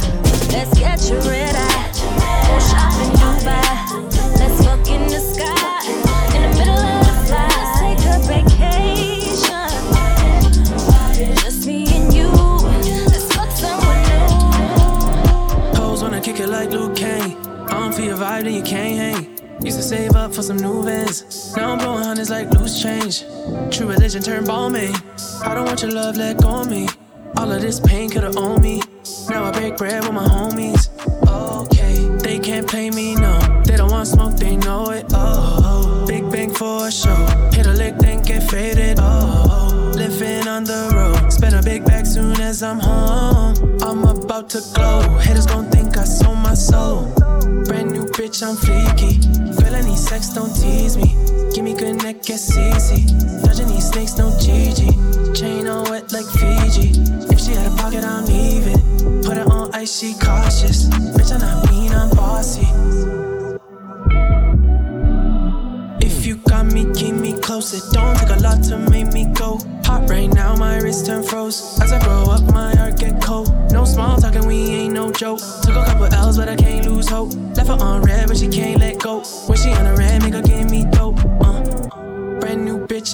Let's 0.53 0.73
get 0.77 0.99
you 1.09 1.17
ready. 1.27 1.69
Go 2.45 2.59
shopping 2.69 3.13
Dubai. 3.17 3.73
Let's 4.37 4.57
fuck 4.63 4.87
in 4.87 5.01
the 5.07 5.19
sky. 5.19 5.81
In 6.35 6.41
the 6.43 6.49
middle 6.59 6.77
of 6.77 7.05
the 7.07 7.13
fly. 7.25 7.49
Let's 7.57 7.73
take 7.81 8.01
a 8.05 8.15
vacation. 8.29 9.69
Just 11.41 11.65
me 11.65 11.77
and 11.95 12.13
you. 12.13 12.29
Let's 13.09 13.27
fuck 13.33 13.49
somewhere 13.49 14.03
new. 15.73 15.75
Hoes 15.75 15.99
wanna 16.03 16.21
kick 16.21 16.39
it 16.39 16.49
like 16.49 16.69
Liu 16.69 16.93
Kang. 16.93 17.35
I 17.67 17.79
don't 17.79 17.93
feel 17.95 18.05
your 18.05 18.17
vibe, 18.17 18.43
then 18.43 18.53
you 18.53 18.61
can't 18.61 18.95
hang. 18.95 19.39
Used 19.65 19.77
to 19.77 19.83
save 19.83 20.15
up 20.15 20.35
for 20.35 20.43
some 20.43 20.57
new 20.57 20.83
vans. 20.83 21.38
Blowing 22.19 22.31
hundreds 22.31 22.51
like 22.51 22.59
loose 22.59 22.81
change. 22.81 23.21
True 23.71 23.87
religion 23.87 24.21
turned 24.21 24.45
Balmain. 24.45 24.93
I 25.45 25.55
don't 25.55 25.65
want 25.65 25.81
your 25.81 25.91
love, 25.91 26.17
let 26.17 26.41
go 26.41 26.61
of 26.61 26.69
me. 26.69 26.87
All 27.37 27.49
of 27.49 27.61
this 27.61 27.79
pain 27.79 28.09
could've 28.09 28.35
owned 28.35 28.61
me. 28.61 28.81
Now 29.29 29.45
I 29.45 29.51
break 29.51 29.77
bread 29.77 30.03
with 30.03 30.13
my 30.13 30.27
homies. 30.27 30.89
Okay, 31.25 31.95
they 32.17 32.37
can't 32.39 32.69
pay 32.69 32.89
me, 32.89 33.15
no. 33.15 33.39
They 33.63 33.77
don't 33.77 33.91
want 33.91 34.07
smoke, 34.07 34.35
they 34.35 34.57
know 34.57 34.89
it. 34.89 35.05
Oh, 35.13 36.05
big 36.07 36.29
bang 36.29 36.53
for 36.53 36.87
a 36.87 36.91
show. 36.91 37.15
Hit 37.53 37.67
a 37.67 37.73
lick, 37.73 37.95
then 37.99 38.21
get 38.21 38.43
faded. 38.43 38.97
Oh, 38.99 39.93
living 39.95 40.45
on 40.47 40.65
the 40.65 40.91
road. 40.93 41.31
Spend 41.31 41.55
a 41.55 41.63
big 41.63 41.85
bag 41.85 42.05
soon 42.05 42.41
as 42.41 42.61
I'm 42.61 42.79
home. 42.79 43.55
I'm 43.81 44.03
about 44.03 44.49
to 44.49 44.61
glow. 44.73 45.01
Haters 45.19 45.45
gon' 45.45 45.71
think 45.71 45.95
I 45.95 46.03
sold 46.03 46.39
my 46.39 46.53
soul. 46.53 47.13
Brand 47.65 47.91
new 47.91 48.05
bitch, 48.07 48.43
I'm 48.43 48.57
freaky. 48.57 49.19
Girl, 49.55 49.73
I 49.73 49.95
sex, 49.95 50.33
don't 50.33 50.53
tease 50.53 50.97
me. 50.97 51.38
Give 51.53 51.63
me 51.63 51.73
good 51.73 51.95
neck, 52.03 52.29
it's 52.29 52.55
easy. 52.57 53.05
Dodging 53.43 53.67
these 53.67 53.89
snakes, 53.89 54.17
no 54.17 54.29
GG. 54.29 55.35
Chain 55.35 55.67
on 55.67 55.89
wet 55.89 56.11
like 56.13 56.25
Fiji. 56.25 56.91
If 57.31 57.39
she 57.39 57.51
had 57.53 57.71
a 57.71 57.75
pocket, 57.75 58.03
I'm 58.03 58.25
leaving. 58.25 59.23
Put 59.23 59.37
her 59.37 59.45
on 59.51 59.73
ice, 59.73 59.99
she 59.99 60.13
cautious. 60.13 60.85
Bitch, 60.89 61.33
I'm 61.33 61.41
not 61.41 61.71
mean, 61.71 61.91
I'm 61.91 62.09
bossy. 62.11 62.67
If 66.05 66.25
you 66.25 66.35
got 66.37 66.67
me, 66.67 66.85
keep 66.93 67.15
me 67.15 67.33
close. 67.33 67.73
It 67.73 67.83
don't 67.93 68.15
take 68.17 68.29
a 68.29 68.39
lot 68.39 68.63
to 68.65 68.77
make 68.77 69.11
me 69.11 69.25
go. 69.33 69.59
Hot 69.85 70.07
right 70.09 70.31
now, 70.31 70.55
my 70.55 70.77
wrist 70.77 71.07
turn 71.07 71.23
froze. 71.23 71.79
As 71.81 71.91
I 71.91 71.99
grow 72.03 72.25
up, 72.31 72.43
my 72.53 72.75
heart 72.75 72.99
get 72.99 73.21
cold. 73.21 73.49
No 73.71 73.85
small 73.85 74.17
talking, 74.17 74.45
we 74.45 74.55
ain't 74.55 74.93
no 74.93 75.11
joke. 75.11 75.39
Took 75.63 75.75
a 75.75 75.85
couple 75.85 76.05
L's, 76.13 76.37
but 76.37 76.47
I 76.47 76.55
can't 76.55 76.85
lose 76.85 77.09
hope. 77.09 77.33
Left 77.55 77.67
her 77.67 77.73
on 77.73 78.03
red, 78.03 78.27
but 78.27 78.37
she 78.37 78.47
can't 78.47 78.79
let 78.79 78.99
go. 78.99 79.21
When 79.47 79.57
she 79.57 79.69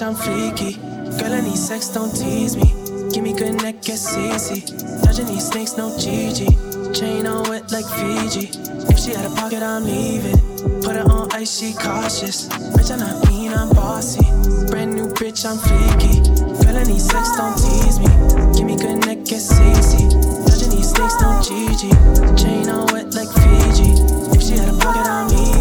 I'm 0.06 0.14
fleeky. 0.14 0.78
Girl, 1.18 1.32
I 1.32 1.40
need 1.40 1.58
sex, 1.58 1.88
don't 1.88 2.14
tease 2.14 2.56
me. 2.56 2.70
Give 3.10 3.24
me 3.24 3.32
good 3.32 3.60
neck, 3.60 3.88
it's 3.88 4.16
easy. 4.16 4.60
Dodging 5.02 5.26
these 5.26 5.48
snakes, 5.48 5.76
no 5.76 5.90
GG. 5.98 6.94
Chain 6.94 7.26
on 7.26 7.42
wet 7.50 7.72
like 7.72 7.86
Fiji. 7.86 8.54
If 8.86 9.00
she 9.00 9.10
had 9.10 9.26
a 9.26 9.34
pocket, 9.34 9.64
I'm 9.64 9.82
leaving. 9.82 10.38
Put 10.82 10.94
her 10.94 11.02
on 11.10 11.32
ice, 11.32 11.58
she 11.58 11.72
cautious. 11.72 12.46
Bitch, 12.78 12.92
I'm 12.92 13.00
not 13.00 13.26
mean, 13.26 13.52
I'm 13.52 13.68
bossy. 13.70 14.22
Brand 14.70 14.94
new 14.94 15.08
bitch, 15.08 15.42
I'm 15.42 15.58
flaky. 15.58 16.22
Girl, 16.62 16.76
I 16.76 16.84
need 16.84 17.00
sex, 17.00 17.36
don't 17.36 17.58
tease 17.58 17.98
me. 17.98 18.06
Give 18.54 18.64
me 18.64 18.76
good 18.76 19.04
neck, 19.06 19.26
it's 19.26 19.50
easy. 19.58 20.06
Dodging 20.46 20.70
these 20.70 20.90
snakes, 20.94 21.18
no 21.18 21.34
GG. 21.42 22.38
Chain 22.38 22.68
on 22.68 22.86
wet 22.94 23.12
like 23.12 23.32
Fiji. 23.42 23.90
If 24.30 24.40
she 24.40 24.54
had 24.54 24.68
a 24.68 24.78
pocket, 24.78 25.02
I'm 25.02 25.26
leaving. 25.30 25.55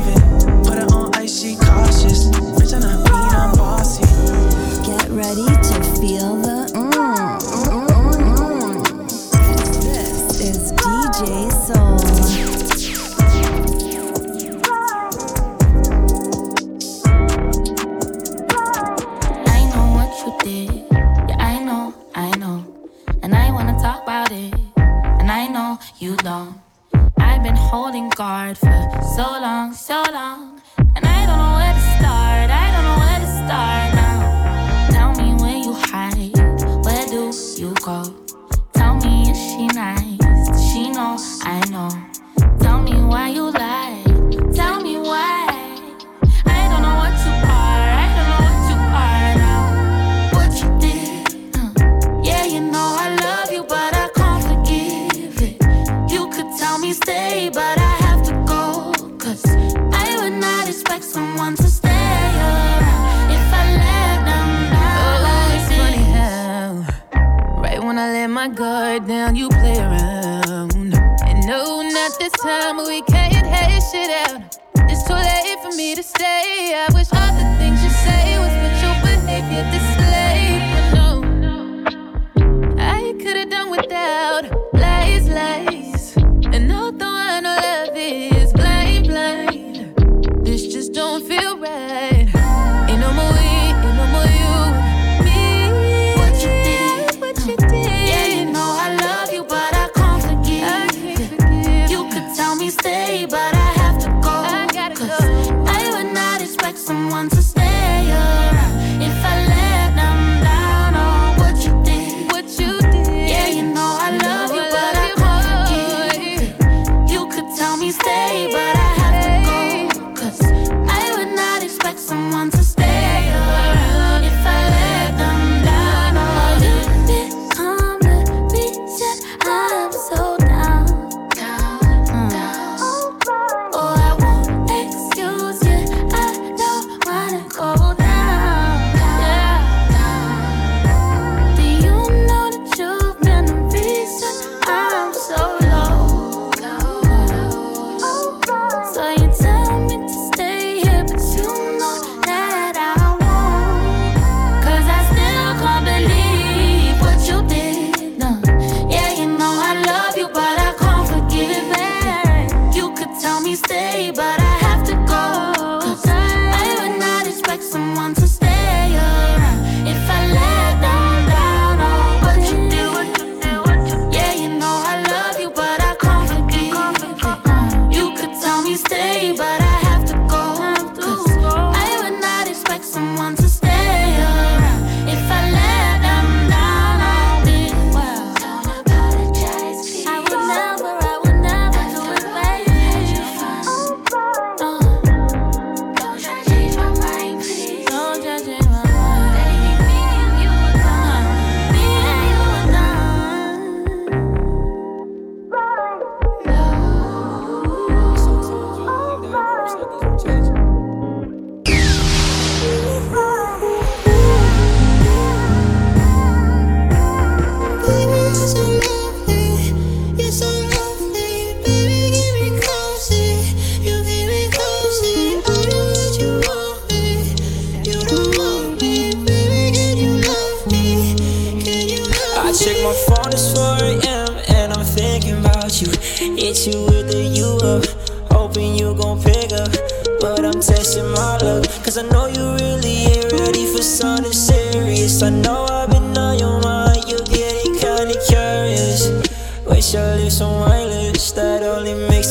Ready 5.26 5.44
to 5.44 5.84
feel 6.00 6.36
the 6.36 6.55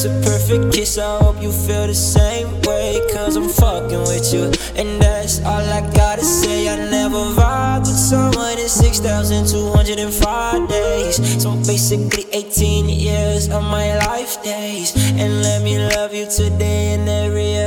a 0.05 0.11
perfect 0.23 0.75
kiss. 0.75 0.99
I 0.99 1.19
hope 1.19 1.41
you 1.41 1.51
feel 1.51 1.87
the 1.87 1.95
same 1.95 2.61
way, 2.63 3.01
cause 3.13 3.37
I'm 3.37 3.49
fucking 3.49 4.01
with 4.01 4.33
you. 4.33 4.53
And 4.77 5.01
that's 5.01 5.41
all 5.41 5.65
I 5.79 5.81
gotta 5.95 6.25
say. 6.25 6.69
I 6.69 6.77
never 6.91 7.17
vibe 7.39 7.81
with 7.81 7.97
someone 7.97 8.59
in 8.59 8.69
6,205 8.69 10.69
days. 10.69 11.43
So 11.43 11.57
basically, 11.67 12.27
18 12.33 12.89
years 12.89 13.49
of 13.49 13.63
my 13.63 13.97
life 14.07 14.43
days. 14.43 14.93
And 14.97 15.43
let 15.43 15.63
me 15.63 15.79
love 15.79 16.15
you 16.15 16.27
today 16.27 16.95
and 16.95 17.09
every. 17.09 17.64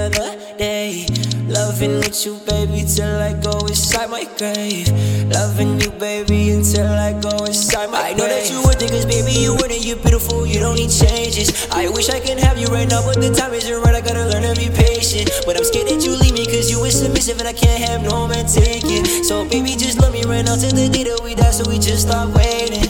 Loving 1.77 1.99
with 1.99 2.25
you, 2.25 2.39
baby, 2.47 2.83
till 2.89 3.21
I 3.21 3.33
go 3.33 3.53
inside 3.67 4.09
my 4.09 4.23
grave. 4.39 4.89
Loving 5.29 5.79
you, 5.79 5.91
baby, 5.91 6.49
until 6.49 6.89
I 6.89 7.13
go 7.21 7.45
inside 7.45 7.91
my 7.91 8.01
grave. 8.01 8.15
I 8.15 8.17
know 8.17 8.27
that 8.27 8.49
you 8.49 8.63
worth 8.63 8.81
it, 8.81 8.89
cause 8.89 9.05
baby, 9.05 9.45
you 9.45 9.53
it, 9.53 9.85
you're 9.85 9.95
beautiful, 9.97 10.47
you 10.47 10.59
don't 10.59 10.73
need 10.73 10.89
changes. 10.89 11.69
I 11.69 11.87
wish 11.89 12.09
I 12.09 12.19
can 12.19 12.39
have 12.39 12.57
you 12.57 12.65
right 12.73 12.89
now, 12.89 13.05
but 13.05 13.21
the 13.21 13.29
time 13.29 13.53
isn't 13.53 13.79
right, 13.83 13.93
I 13.93 14.01
gotta 14.01 14.25
learn 14.25 14.41
to 14.41 14.59
be 14.59 14.73
patient. 14.73 15.29
But 15.45 15.55
I'm 15.55 15.63
scared 15.63 15.85
that 15.89 16.01
you 16.01 16.17
leave 16.17 16.33
me, 16.33 16.47
cause 16.47 16.65
you 16.71 16.83
is 16.83 16.97
submissive 16.97 17.37
and 17.37 17.47
I 17.47 17.53
can't 17.53 17.77
have 17.77 18.01
no 18.01 18.27
man 18.27 18.47
take 18.47 18.81
it. 18.89 19.23
So, 19.23 19.45
baby, 19.45 19.77
just 19.77 20.01
love 20.01 20.13
me 20.13 20.23
right 20.23 20.43
now 20.43 20.55
till 20.55 20.73
the 20.73 20.89
day 20.89 21.03
that 21.03 21.21
we 21.21 21.35
die, 21.35 21.51
so 21.51 21.69
we 21.69 21.77
just 21.77 22.09
stop 22.09 22.33
waiting. 22.33 22.89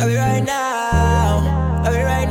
Love 0.00 0.08
me 0.08 0.16
right 0.16 0.40
now, 0.40 1.84
love 1.84 1.92
me 1.92 2.00
right 2.00 2.21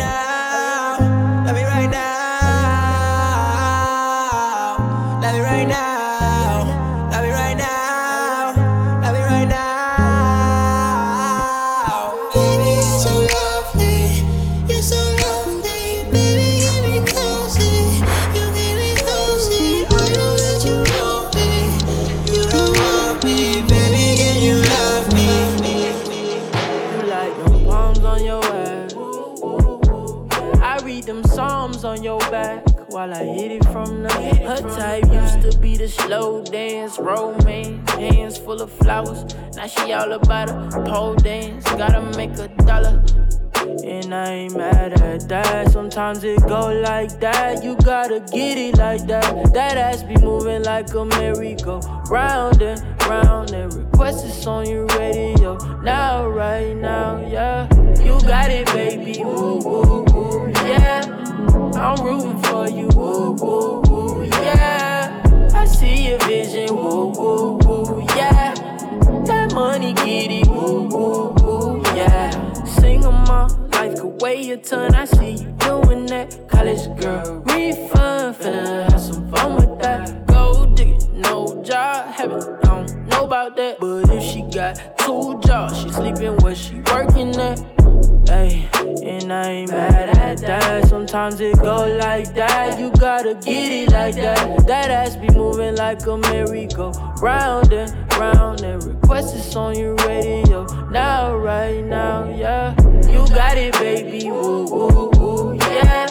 while 33.01 33.15
I 33.15 33.21
oh. 33.21 33.33
hit 33.33 33.51
it 33.51 33.65
from 33.65 34.03
the 34.03 34.13
her 34.13 34.61
type 34.77 35.05
used 35.11 35.41
to 35.41 35.57
be 35.57 35.75
the 35.75 35.87
slow 35.87 36.43
dance 36.43 36.99
romance 36.99 37.89
hands 37.93 38.37
full 38.37 38.61
of 38.61 38.71
flowers 38.71 39.33
now 39.55 39.65
she 39.65 39.91
all 39.93 40.11
about 40.11 40.49
a 40.51 40.83
pole 40.83 41.15
dance 41.15 41.63
gotta 41.81 42.01
make 42.15 42.37
a 42.37 42.47
dollar 42.63 43.03
and 43.83 44.13
I 44.13 44.29
ain't 44.41 44.57
mad 44.57 45.01
at 45.01 45.29
that. 45.29 45.71
Sometimes 45.71 46.23
it 46.23 46.41
go 46.41 46.71
like 46.81 47.19
that. 47.19 47.63
You 47.63 47.75
gotta 47.77 48.19
get 48.31 48.57
it 48.57 48.77
like 48.77 49.05
that. 49.07 49.53
That 49.53 49.77
ass 49.77 50.03
be 50.03 50.15
moving 50.17 50.63
like 50.63 50.91
a 50.93 51.05
merry-go 51.05 51.79
round 52.09 52.61
and 52.61 52.81
round. 53.07 53.51
And 53.51 53.71
request 53.73 54.25
is 54.25 54.47
on 54.47 54.67
your 54.67 54.85
radio 54.97 55.57
now, 55.81 56.27
right 56.27 56.75
now, 56.75 57.25
yeah. 57.27 57.67
You 58.03 58.19
got 58.21 58.49
it, 58.49 58.65
baby. 58.67 59.23
Woo, 59.23 59.59
woo, 59.59 60.03
woo, 60.11 60.51
yeah. 60.65 61.20
I'm 61.81 62.05
rooting 62.05 62.37
for 62.43 62.69
you. 62.69 62.87
Woo, 62.95 63.31
woo, 63.31 63.81
woo, 63.89 64.23
yeah. 64.25 65.49
I 65.55 65.65
see 65.65 66.09
your 66.09 66.19
vision. 66.19 66.75
Woo, 66.75 67.07
woo, 67.07 67.57
woo, 67.65 68.05
yeah. 68.15 68.53
That 69.25 69.51
money, 69.55 69.95
it. 69.97 70.47
Woo, 70.47 70.87
woo, 70.89 71.33
woo, 71.41 71.81
yeah. 71.95 72.29
Sing 72.65 73.03
'em 73.03 73.27
all 73.27 73.49
life 73.73 73.95
could 73.99 74.21
weigh 74.21 74.51
a 74.51 74.57
ton. 74.57 74.93
I 74.93 75.05
see 75.05 75.31
you 75.41 75.51
doing 75.57 76.05
that. 76.05 76.47
College 76.47 76.85
girl, 77.01 77.41
refund. 77.47 78.35
Finna 78.35 78.91
have 78.91 79.01
some 79.01 79.31
fun 79.31 79.55
with 79.55 79.79
that. 79.81 80.27
Gold 80.27 80.75
digging, 80.75 81.19
no 81.19 81.63
job. 81.63 82.05
Heaven, 82.13 82.43
I 82.63 82.67
don't 82.67 83.07
know 83.07 83.23
about 83.25 83.57
that. 83.57 83.79
But 83.79 84.07
if 84.11 84.23
she 84.23 84.43
got 84.53 84.99
two 84.99 85.39
jobs, 85.47 85.79
she 85.81 85.89
sleeping 85.89 86.37
where 86.43 86.53
she 86.53 86.75
working 86.93 87.35
at. 87.37 87.59
Hey, 88.25 88.67
and 89.03 89.31
I 89.31 89.43
ain't 89.49 89.71
mad 89.71 90.17
at 90.17 90.37
that. 90.39 90.87
Sometimes 90.87 91.39
it 91.39 91.57
go 91.59 91.85
like 91.97 92.33
that. 92.35 92.79
You 92.79 92.91
gotta 92.91 93.33
get 93.35 93.71
it 93.71 93.91
like 93.91 94.15
that. 94.15 94.65
That 94.67 94.91
ass 94.91 95.15
be 95.15 95.29
moving 95.29 95.75
like 95.75 96.05
a 96.05 96.17
merry-go 96.17 96.91
round 97.21 97.73
and 97.73 97.91
round. 98.13 98.61
And 98.61 98.83
request 98.83 99.35
is 99.35 99.55
on 99.55 99.77
your 99.77 99.95
radio 100.07 100.65
now, 100.89 101.35
right 101.35 101.83
now, 101.83 102.29
yeah. 102.29 102.75
You 103.09 103.27
got 103.29 103.57
it, 103.57 103.73
baby. 103.73 104.29
Woo, 104.29 104.65
woo, 104.65 105.11
woo, 105.17 105.53
yeah. 105.55 106.07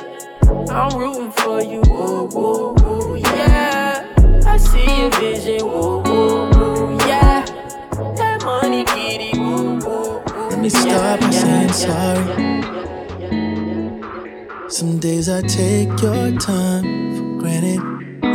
I'm 0.71 0.97
rooting 0.99 1.33
for 1.33 1.63
you. 1.63 1.83
Woo, 1.89 2.27
woo, 2.27 2.75
woo, 2.75 3.17
yeah. 3.17 4.07
I 4.47 4.57
see 4.57 5.01
your 5.01 5.11
vision. 5.13 5.67
Woo, 5.67 6.03
woo, 6.03 6.51
woo, 6.51 6.60
me 10.61 10.69
start 10.69 11.21
by 11.21 11.31
saying 11.31 11.73
sorry. 11.73 12.61
Some 14.69 14.99
days 14.99 15.29
I 15.29 15.41
take 15.43 15.89
your 16.03 16.33
time 16.39 16.85
for 17.17 17.41
granted. 17.41 17.81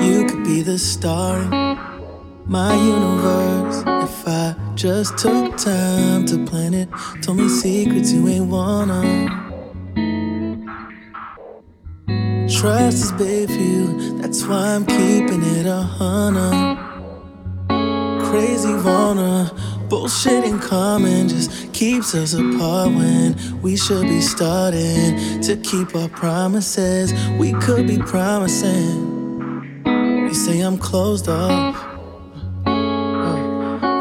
You 0.03 0.25
could 0.25 0.43
be 0.43 0.61
the 0.61 0.79
star 0.79 1.37
in 1.37 1.77
my 2.47 2.73
universe 2.73 3.83
if 4.09 4.27
I 4.27 4.55
just 4.73 5.17
took 5.17 5.55
time 5.57 6.25
to 6.25 6.43
plan 6.45 6.73
it. 6.73 6.89
Told 7.21 7.37
me 7.37 7.47
secrets 7.47 8.11
you 8.11 8.27
ain't 8.27 8.47
wanna. 8.47 9.43
Trust 12.49 13.03
is 13.03 13.11
big 13.11 13.49
for 13.49 13.53
you, 13.53 14.17
that's 14.19 14.43
why 14.45 14.75
I'm 14.75 14.85
keeping 14.85 15.43
it 15.43 15.65
a 15.67 15.81
hundred 15.81 16.95
crazy 18.35 18.73
wanna 18.73 19.49
bullshit 19.89 20.43
in 20.43 20.59
common 20.59 21.29
just 21.29 21.73
keeps 21.73 22.15
us 22.15 22.33
apart 22.33 22.89
when 22.89 23.35
we 23.61 23.77
should 23.77 24.03
be 24.03 24.21
starting 24.21 25.41
to 25.41 25.55
keep 25.57 25.95
our 25.95 26.09
promises. 26.09 27.13
We 27.37 27.53
could 27.53 27.87
be 27.87 27.97
promising. 27.97 29.13
You 29.85 30.33
say 30.33 30.61
i'm 30.61 30.77
closed 30.77 31.29
off. 31.29 31.75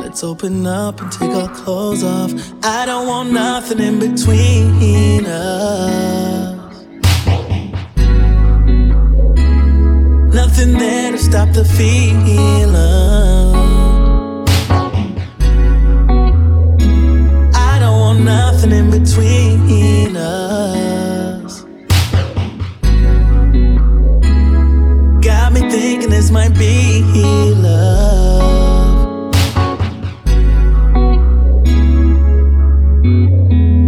Let's 0.02 0.22
open 0.22 0.66
up 0.66 1.00
and 1.00 1.10
take 1.10 1.30
our 1.30 1.52
clothes 1.54 2.04
off. 2.04 2.32
I 2.62 2.86
don't 2.86 3.06
want 3.08 3.32
nothing 3.32 3.80
in 3.80 3.98
between 3.98 5.26
us. 5.26 6.54
Nothing 10.32 10.72
there 10.78 11.12
to 11.12 11.18
stop 11.18 11.52
the 11.52 11.64
feeling 11.64 12.93
I 18.14 18.18
nothing 18.18 18.72
in 18.72 18.90
between 18.90 20.16
us. 20.16 21.64
Got 25.20 25.52
me 25.52 25.60
thinking 25.70 26.10
this 26.10 26.30
might 26.30 26.54
be 26.56 27.02
love. 27.54 29.34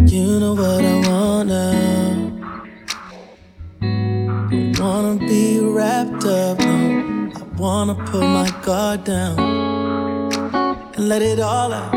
You 0.09 0.41
know 0.41 0.55
what 0.55 0.85
I 0.85 1.09
want 1.09 1.49
now. 1.49 2.33
Don't 4.72 4.81
wanna 4.81 5.18
be 5.27 5.61
wrapped 5.61 6.24
up, 6.24 6.59
no. 6.59 7.31
I 7.35 7.43
wanna 7.57 7.95
put 8.07 8.22
my 8.22 8.51
guard 8.64 9.05
down 9.05 9.39
and 10.97 11.09
let 11.09 11.22
it 11.22 11.39
all 11.39 11.72
out. 11.72 11.93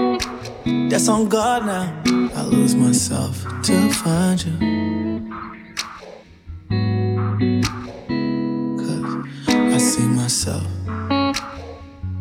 That's 0.89 1.07
on 1.07 1.27
God 1.27 1.65
now. 1.65 2.08
I 2.35 2.43
lose 2.43 2.75
myself 2.75 3.43
to 3.63 3.89
find 3.91 4.43
you. 4.45 4.55
Cause 8.77 9.49
I 9.49 9.77
see 9.77 10.07
myself 10.07 10.65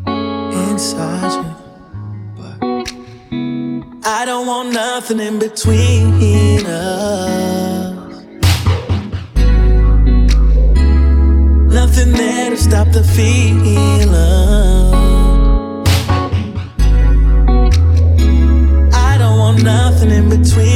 inside 0.07 1.33
you. 1.39 1.55
But 2.37 2.57
I 4.07 4.25
don't 4.25 4.47
want 4.47 4.73
nothing 4.73 5.19
in 5.19 5.39
between 5.39 6.65
us. 6.65 8.23
Nothing 11.73 12.11
there 12.13 12.49
to 12.49 12.57
stop 12.57 12.87
the 12.91 13.03
feeling. 13.03 14.58
Nothing 19.99 20.17
in 20.17 20.29
between 20.29 20.68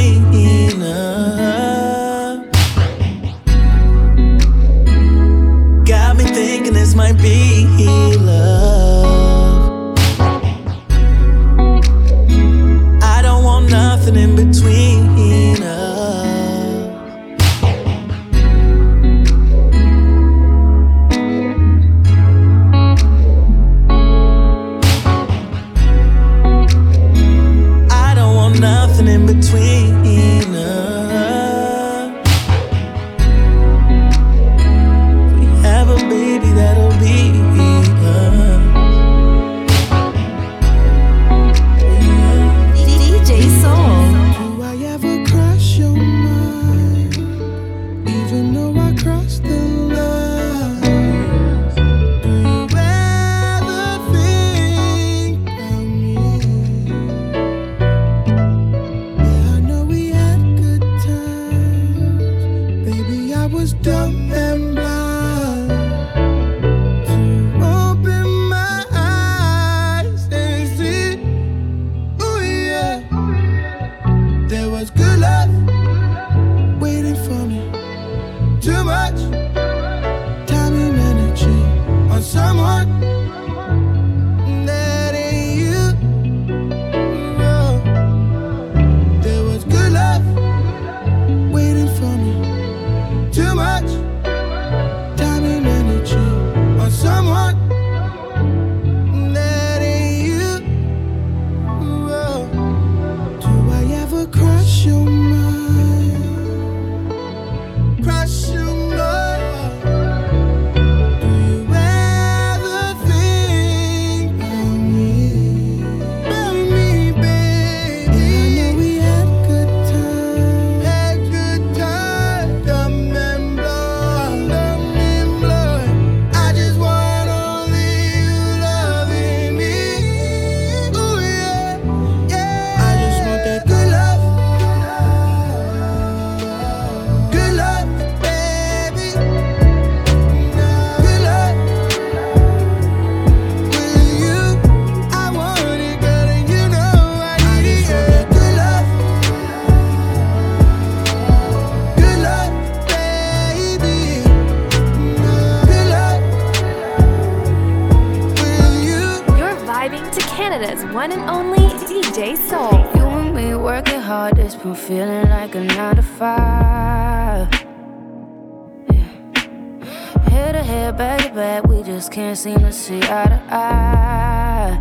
can't 172.34 172.42
seem 172.42 172.58
to 172.58 172.72
see 172.72 173.00
eye 173.02 173.26
to 173.28 173.42
eye. 173.48 174.80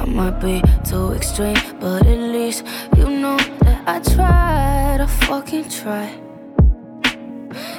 I 0.00 0.04
might 0.04 0.40
be 0.40 0.60
too 0.84 1.12
extreme, 1.12 1.56
but 1.78 2.04
at 2.06 2.18
least 2.18 2.66
you 2.96 3.08
know 3.08 3.36
that 3.60 3.84
I 3.86 4.00
tried. 4.00 5.00
I 5.00 5.06
fucking 5.06 5.68
tried. 5.68 6.18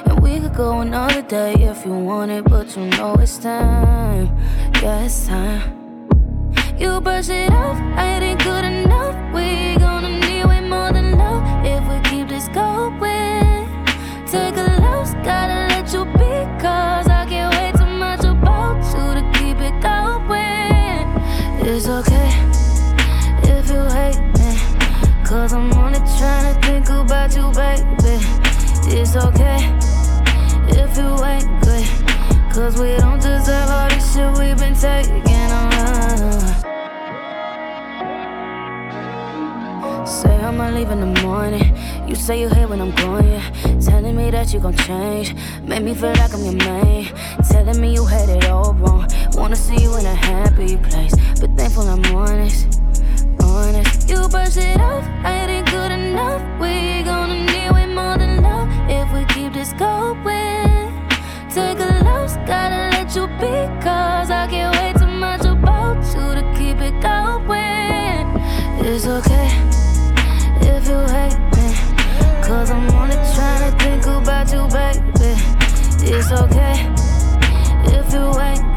And 0.06 0.20
we 0.22 0.40
could 0.40 0.54
go 0.54 0.80
another 0.80 1.20
day 1.20 1.52
if 1.52 1.84
you 1.84 1.92
want 1.92 2.30
it, 2.30 2.44
but 2.44 2.74
you 2.76 2.86
know 2.96 3.14
it's 3.16 3.36
time. 3.36 4.34
Yeah, 4.80 5.04
it's 5.04 5.26
time. 5.26 6.08
You 6.78 6.98
brush 7.02 7.28
it 7.28 7.52
off, 7.52 7.76
I 7.98 8.20
ain't 8.22 8.42
good 8.42 8.64
enough. 8.64 9.16
We 9.34 9.76
gonna 9.76 10.18
need 10.18 10.46
way 10.46 10.60
more 10.66 10.92
than 10.92 11.18
love 11.18 11.42
if 11.66 11.82
we 11.90 12.00
keep 12.08 12.28
this 12.28 12.48
going. 12.48 13.68
Take 14.26 14.56
a 14.56 14.80
loss, 14.80 15.12
gotta 15.26 15.66
let 15.68 15.92
you 15.92 16.04
be, 16.16 16.30
cause 25.50 25.52
I'm 25.52 25.72
only 25.72 25.98
trying 26.18 26.54
to 26.54 26.60
think 26.66 26.88
about 26.90 27.34
you, 27.34 27.50
baby. 27.52 28.18
It's 28.96 29.16
okay 29.16 29.58
if 30.68 30.96
you 30.96 31.24
ain't 31.24 31.62
good, 31.62 31.86
cause 32.52 32.78
we 32.78 32.96
don't 32.98 33.20
deserve 33.20 33.68
all 33.68 33.88
this 33.88 34.14
shit 34.14 34.30
we've 34.38 34.56
been 34.56 34.74
taking. 34.74 35.50
Uh. 35.50 36.54
Say 40.04 40.36
I'ma 40.36 40.68
leave 40.70 40.90
in 40.90 41.00
the 41.00 41.20
morning. 41.22 41.76
You 42.08 42.14
say 42.14 42.40
you 42.40 42.48
hate 42.48 42.68
when 42.68 42.80
I'm 42.80 42.94
gone, 42.94 43.26
yeah. 43.26 43.50
Telling 43.80 44.16
me 44.16 44.30
that 44.30 44.52
you 44.52 44.60
gon' 44.60 44.76
change. 44.76 45.34
Make 45.62 45.82
me 45.82 45.94
feel 45.94 46.12
like 46.12 46.32
I'm 46.32 46.44
your 46.44 46.52
main. 46.52 47.06
Telling 47.48 47.80
me 47.80 47.94
you 47.94 48.04
had 48.04 48.28
it 48.28 48.44
all 48.46 48.74
wrong. 48.74 49.08
Wanna 49.32 49.56
see 49.56 49.82
you 49.82 49.96
in 49.96 50.06
a 50.06 50.14
happy 50.14 50.76
place. 50.76 51.14
But 51.40 51.56
thankful 51.56 51.88
I'm 51.88 52.04
honest. 52.14 52.79
Honest. 53.42 54.08
You 54.08 54.28
brush 54.28 54.56
it 54.56 54.80
off, 54.80 55.04
I 55.24 55.46
ain't 55.48 55.70
good 55.70 55.92
enough. 55.92 56.42
We 56.60 57.02
gonna 57.02 57.44
need 57.44 57.70
way 57.70 57.86
more 57.86 58.16
than 58.18 58.42
love 58.42 58.68
if 58.88 59.06
we 59.12 59.24
keep 59.34 59.52
this 59.52 59.72
going. 59.74 60.90
Take 61.54 61.78
a 61.80 62.02
loss, 62.04 62.36
gotta 62.46 62.90
let 62.94 63.14
you 63.14 63.26
be. 63.40 63.52
Cause 63.82 64.30
I 64.30 64.46
can't 64.48 64.76
wait 64.78 64.96
too 64.96 65.06
much 65.06 65.44
about 65.44 65.96
you 66.14 66.26
to 66.38 66.44
keep 66.58 66.78
it 66.80 66.96
going. 67.02 68.26
It's 68.86 69.06
okay 69.06 69.48
if 70.60 70.88
you 70.88 71.00
hate 71.14 71.38
me. 71.56 71.68
Cause 72.46 72.70
I'm 72.70 72.88
only 72.90 73.16
trying 73.34 73.62
to 73.70 73.78
think 73.82 74.06
about 74.06 74.52
you, 74.52 74.62
baby. 74.68 75.32
It's 76.12 76.32
okay 76.32 76.74
if 77.92 78.12
you 78.12 78.40
ain't 78.40 78.69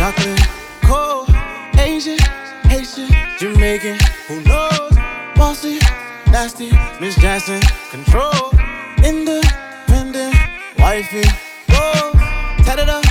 chocolate, 0.00 0.40
cold, 0.82 1.28
Asian, 1.78 2.16
Haitian, 2.72 3.10
Jamaican, 3.38 3.98
who 4.28 4.42
knows? 4.44 4.96
Bossy, 5.36 5.78
nasty, 6.32 6.70
Miss 6.98 7.16
Jackson, 7.16 7.60
control, 7.90 8.48
independent, 9.04 10.34
wifey, 10.78 11.20
go, 11.68 12.12
tat 12.64 12.78
it 12.78 12.88
up, 12.88 13.04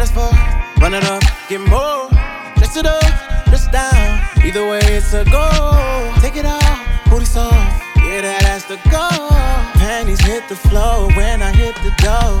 is 0.00 0.12
for, 0.12 0.30
run 0.80 0.94
it 0.94 1.02
up, 1.10 1.24
get 1.48 1.60
more, 1.62 2.08
dress 2.54 2.76
it 2.76 2.86
up, 2.86 3.02
dress 3.46 3.66
down, 3.72 4.20
either 4.46 4.64
way 4.70 4.78
it's 4.84 5.12
a 5.14 5.24
go, 5.24 5.44
take 6.20 6.36
it 6.36 6.46
out, 6.46 6.67
to 8.68 8.76
go, 8.90 9.08
panties 9.80 10.20
hit 10.20 10.46
the 10.50 10.54
floor 10.54 11.08
when 11.16 11.40
I 11.40 11.52
hit 11.52 11.74
the 11.76 11.92
door, 12.04 12.36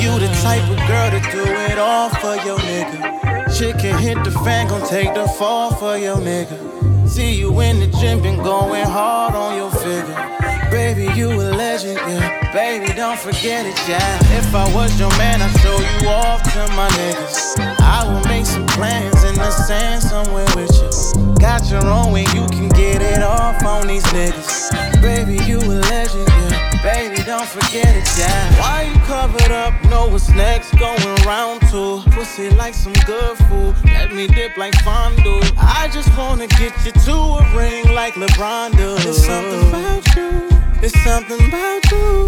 you 0.00 0.18
the 0.18 0.32
type 0.40 0.64
of 0.70 0.78
girl 0.88 1.10
to 1.10 1.20
do 1.30 1.44
it 1.44 1.78
all 1.78 2.08
for 2.08 2.36
your 2.46 2.58
nigga. 2.60 3.54
Chicken 3.58 3.98
hit 3.98 4.24
the 4.24 4.30
fan, 4.30 4.68
gon' 4.68 4.88
take 4.88 5.12
the 5.12 5.28
fall 5.38 5.74
for 5.74 5.98
your 5.98 6.16
nigga. 6.16 7.06
See 7.06 7.34
you 7.34 7.60
in 7.60 7.80
the 7.80 7.86
gym, 8.00 8.22
been 8.22 8.38
going 8.42 8.86
hard 8.86 9.34
on 9.34 9.56
your 9.56 9.70
figure. 9.70 10.38
Baby, 10.70 11.12
you 11.14 11.32
a 11.32 11.52
legend, 11.52 11.98
yeah. 11.98 12.50
Baby, 12.54 12.94
don't 12.94 13.18
forget 13.18 13.66
it, 13.66 13.76
yeah. 13.86 14.38
If 14.38 14.54
I 14.54 14.72
was 14.74 14.98
your 14.98 15.10
man, 15.18 15.42
I'd 15.42 15.54
show 15.60 15.76
you 15.76 16.08
off 16.08 16.42
to 16.44 16.60
my 16.76 16.88
niggas. 16.96 17.60
I 17.80 18.04
will 18.08 18.24
make 18.26 18.46
some 18.46 18.66
plans 18.68 19.22
in 19.22 19.34
the 19.34 19.50
sand 19.50 20.02
somewhere 20.02 20.46
with 20.56 20.72
you. 20.80 20.97
Got 21.40 21.70
your 21.70 21.86
own 21.86 22.12
way, 22.12 22.22
you 22.34 22.46
can 22.48 22.68
get 22.70 23.00
it 23.00 23.22
off 23.22 23.64
on 23.64 23.86
these 23.86 24.04
niggas. 24.06 24.70
Baby, 25.00 25.42
you 25.44 25.58
a 25.58 25.78
legend, 25.90 26.28
yeah. 26.28 26.82
Baby, 26.82 27.22
don't 27.22 27.46
forget 27.46 27.94
it, 27.96 28.08
yeah. 28.18 28.60
Why 28.60 28.90
you 28.92 28.98
covered 29.06 29.50
up? 29.52 29.72
Know 29.84 30.08
what's 30.08 30.28
next, 30.30 30.76
going 30.78 31.00
round 31.24 31.60
two. 31.70 32.02
Pussy 32.10 32.50
like 32.50 32.74
some 32.74 32.92
good 33.06 33.36
food. 33.48 33.74
Let 33.84 34.12
me 34.12 34.26
dip 34.26 34.56
like 34.56 34.74
fondue. 34.82 35.40
I 35.58 35.88
just 35.92 36.10
wanna 36.18 36.46
get 36.46 36.72
you 36.84 36.92
to 36.92 37.14
a 37.14 37.56
ring 37.56 37.94
like 37.94 38.14
LeBron 38.14 38.72
do. 38.76 38.96
There's 38.96 39.24
something 39.24 39.68
about 39.68 40.16
you. 40.16 40.48
There's 40.80 41.02
something 41.02 41.40
about 41.48 41.90
you. 41.90 42.26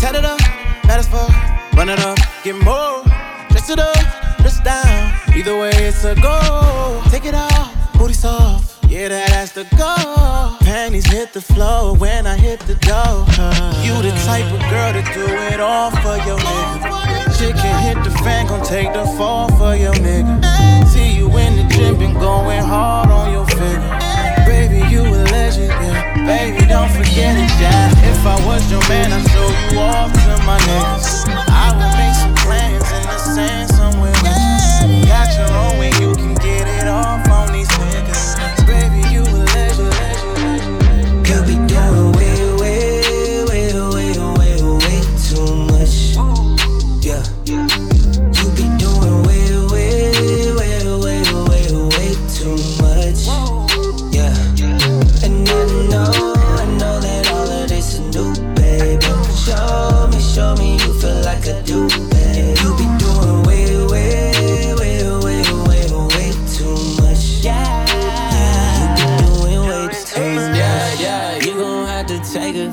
Tat 0.00 0.14
it 0.14 0.24
up, 0.24 0.40
is 0.98 1.08
fuck. 1.08 1.30
Run 1.74 1.90
it 1.90 2.00
up, 2.00 2.18
get 2.42 2.56
more. 2.64 3.02
Dress 3.50 3.68
it 3.70 3.78
up, 3.78 3.96
dress 4.38 4.60
down. 4.60 5.12
Either 5.34 5.58
way, 5.58 5.70
it's 5.70 6.04
a 6.04 6.14
go. 6.14 7.02
Take 7.10 7.26
it 7.26 7.34
out, 7.34 7.65
booty 7.98 8.14
soft. 8.14 8.84
Yeah, 8.88 9.08
that 9.08 9.30
has 9.30 9.52
to 9.52 9.64
go. 9.76 9.94
Panties 10.64 11.06
hit 11.06 11.32
the 11.32 11.40
floor 11.40 11.96
when 11.96 12.26
I 12.26 12.36
hit 12.36 12.60
the 12.60 12.74
door. 12.86 13.26
You 13.82 13.94
the 14.02 14.14
type 14.24 14.46
of 14.52 14.60
girl 14.70 14.92
to 14.92 15.02
do 15.12 15.26
it 15.52 15.60
all 15.60 15.90
for 15.90 16.16
your 16.26 16.38
nigga. 16.38 17.38
Chicken 17.38 17.74
hit 17.82 17.98
the 18.04 18.10
fan, 18.22 18.46
gon' 18.46 18.64
take 18.64 18.92
the 18.92 19.04
fall 19.18 19.48
for 19.58 19.74
your 19.74 19.94
nigga. 19.94 20.40
See 20.86 21.12
you 21.18 21.26
in 21.36 21.56
the 21.56 21.64
gym, 21.74 21.98
been 21.98 22.14
going 22.14 22.62
hard 22.62 23.10
on 23.10 23.32
your 23.32 23.46
figure. 23.46 23.98
Baby, 24.46 24.86
you 24.88 25.02
a 25.02 25.20
legend, 25.34 25.68
yeah. 25.68 26.26
Baby, 26.26 26.66
don't 26.66 26.90
forget 26.90 27.34
it, 27.36 27.50
yeah. 27.60 27.90
If 28.10 28.24
I 28.24 28.36
was 28.46 28.62
your 28.70 28.80
man, 28.88 29.12
I'd 29.12 29.26
show 29.30 29.48
you 29.74 29.80
off 29.80 30.12
to 30.12 30.34
my 30.46 30.58
niggas. 30.58 31.26
I 31.50 31.74
would 31.74 31.92
make 31.98 32.14
some 32.14 32.34
plans 32.46 32.86
in 32.96 33.02
the 33.02 33.18
sand 33.18 33.68
somewhere. 33.70 34.14
Got 35.10 35.34
your 35.36 35.50
own 35.50 35.78
way, 35.78 35.90
you 36.00 36.05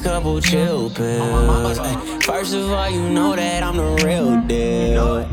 couple 0.02 0.40
chill 0.42 0.90
pills. 0.90 1.80
First 2.26 2.54
of 2.54 2.72
all, 2.72 2.90
you 2.90 3.10
know 3.10 3.36
that 3.36 3.64
I'm 3.64 3.78
the 3.78 4.06
real 4.06 4.42
deal. 4.42 5.28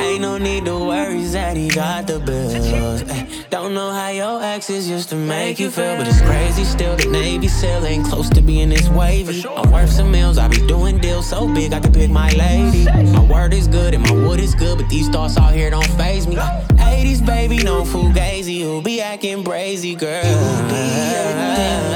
Ain't 0.00 0.20
no 0.20 0.38
need 0.38 0.64
to 0.64 0.78
worry 0.78 1.22
that 1.32 1.56
he 1.56 1.68
got 1.68 2.06
the 2.06 2.18
bills. 2.18 3.02
Don't 3.50 3.74
know 3.74 3.90
how 3.90 4.08
your 4.08 4.42
exes 4.42 4.88
used 4.88 5.08
to 5.10 5.16
make 5.16 5.58
you 5.58 5.70
feel, 5.70 5.96
but 5.96 6.06
it's 6.08 6.20
crazy 6.20 6.64
still. 6.64 6.96
The 6.96 7.06
Navy 7.06 7.48
SEAL 7.48 7.86
ain't 7.86 8.06
close 8.06 8.28
to 8.30 8.40
being 8.40 8.68
this 8.68 8.88
wavy. 8.88 9.44
I'm 9.48 9.70
worth 9.70 9.90
some 9.90 10.10
meals, 10.10 10.38
I 10.38 10.48
be 10.48 10.66
doing 10.66 10.98
deals 10.98 11.28
so 11.28 11.46
big 11.52 11.72
I 11.72 11.80
can 11.80 11.92
pick 11.92 12.10
my 12.10 12.30
lady. 12.32 12.84
My 13.12 13.24
word 13.24 13.54
is 13.54 13.68
good 13.68 13.94
and 13.94 14.02
my 14.02 14.12
wood 14.12 14.40
is 14.40 14.54
good, 14.54 14.78
but 14.78 14.88
these 14.88 15.08
thoughts 15.08 15.36
out 15.36 15.54
here 15.54 15.70
don't 15.70 15.90
faze 15.92 16.26
me. 16.26 16.36
80s 16.36 17.24
baby, 17.24 17.58
no 17.62 17.82
fugazi, 17.82 18.60
who 18.62 18.82
be 18.82 19.00
acting 19.00 19.42
brazy, 19.44 19.98
girl. 19.98 20.22
be 20.68 20.74
you 20.74 21.34
know 21.36 21.91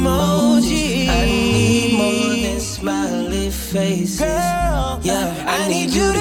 emojis. 0.00 1.08
I 1.08 1.26
need 1.26 1.92
more 1.92 2.36
than 2.42 2.60
smiley 2.60 3.50
faces. 3.50 4.20
Girl, 4.20 5.00
yeah, 5.02 5.44
I 5.46 5.68
need 5.68 5.90
you 5.90 6.12
to. 6.12 6.19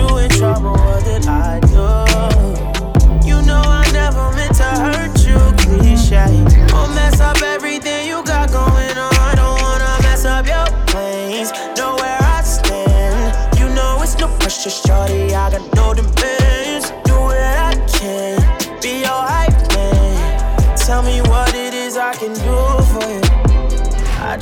You 0.00 0.18
in 0.18 0.30
trouble, 0.30 0.72
what 0.72 1.04
did 1.04 1.26
I 1.26 1.60
do? 1.60 1.69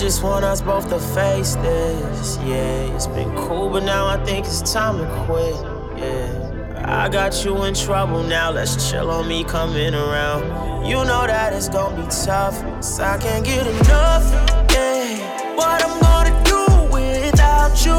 Just 0.09 0.22
want 0.22 0.42
us 0.42 0.62
both 0.62 0.88
to 0.88 0.98
face 0.98 1.54
this. 1.56 2.38
Yeah, 2.38 2.94
it's 2.94 3.06
been 3.06 3.30
cool, 3.36 3.68
but 3.68 3.82
now 3.82 4.06
I 4.06 4.16
think 4.24 4.46
it's 4.46 4.72
time 4.72 4.96
to 4.96 5.24
quit. 5.26 5.54
Yeah, 5.98 6.82
I 6.82 7.11
got 7.11 7.44
you 7.44 7.64
in 7.64 7.74
trouble 7.74 8.22
now. 8.22 8.50
Let's 8.50 8.90
chill 8.90 9.11
on 9.11 9.28
me 9.28 9.44
coming 9.44 9.92
around. 9.92 10.86
You 10.86 11.04
know 11.04 11.26
that 11.26 11.52
it's 11.52 11.68
gonna 11.68 11.94
be 11.94 12.09
tough, 12.09 12.56
so 12.82 13.04
I 13.04 13.18
can't 13.18 13.44
get 13.44 13.66
enough. 13.66 14.24
Yeah, 14.72 15.54
what 15.54 15.84
I'm 15.84 16.00
gonna 16.00 16.34
do 16.42 16.64
without 16.90 17.76
you? 17.84 17.98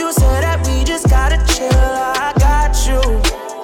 You 0.00 0.10
said 0.14 0.40
that 0.42 0.66
we 0.66 0.82
just 0.82 1.10
gotta 1.10 1.36
chill. 1.52 1.68
I 1.76 2.32
got 2.38 2.72
you. 2.88 3.02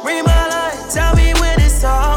Read 0.05 0.23
my 0.23 0.49
line, 0.53 0.91
tell 0.91 1.17
me 1.17 1.33
when 1.41 1.59
it's 1.63 1.83
all 1.83 2.16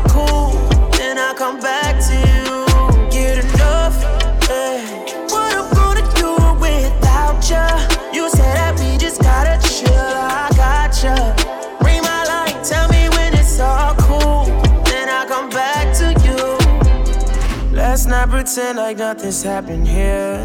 pretend 18.39 18.77
like 18.77 18.97
nothing's 18.97 19.43
happened 19.43 19.85
here. 19.85 20.39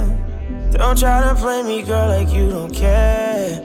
Don't 0.72 0.98
try 0.98 1.22
to 1.28 1.34
play 1.36 1.62
me, 1.62 1.80
girl, 1.82 2.08
like 2.08 2.28
you 2.34 2.50
don't 2.50 2.74
care. 2.74 3.62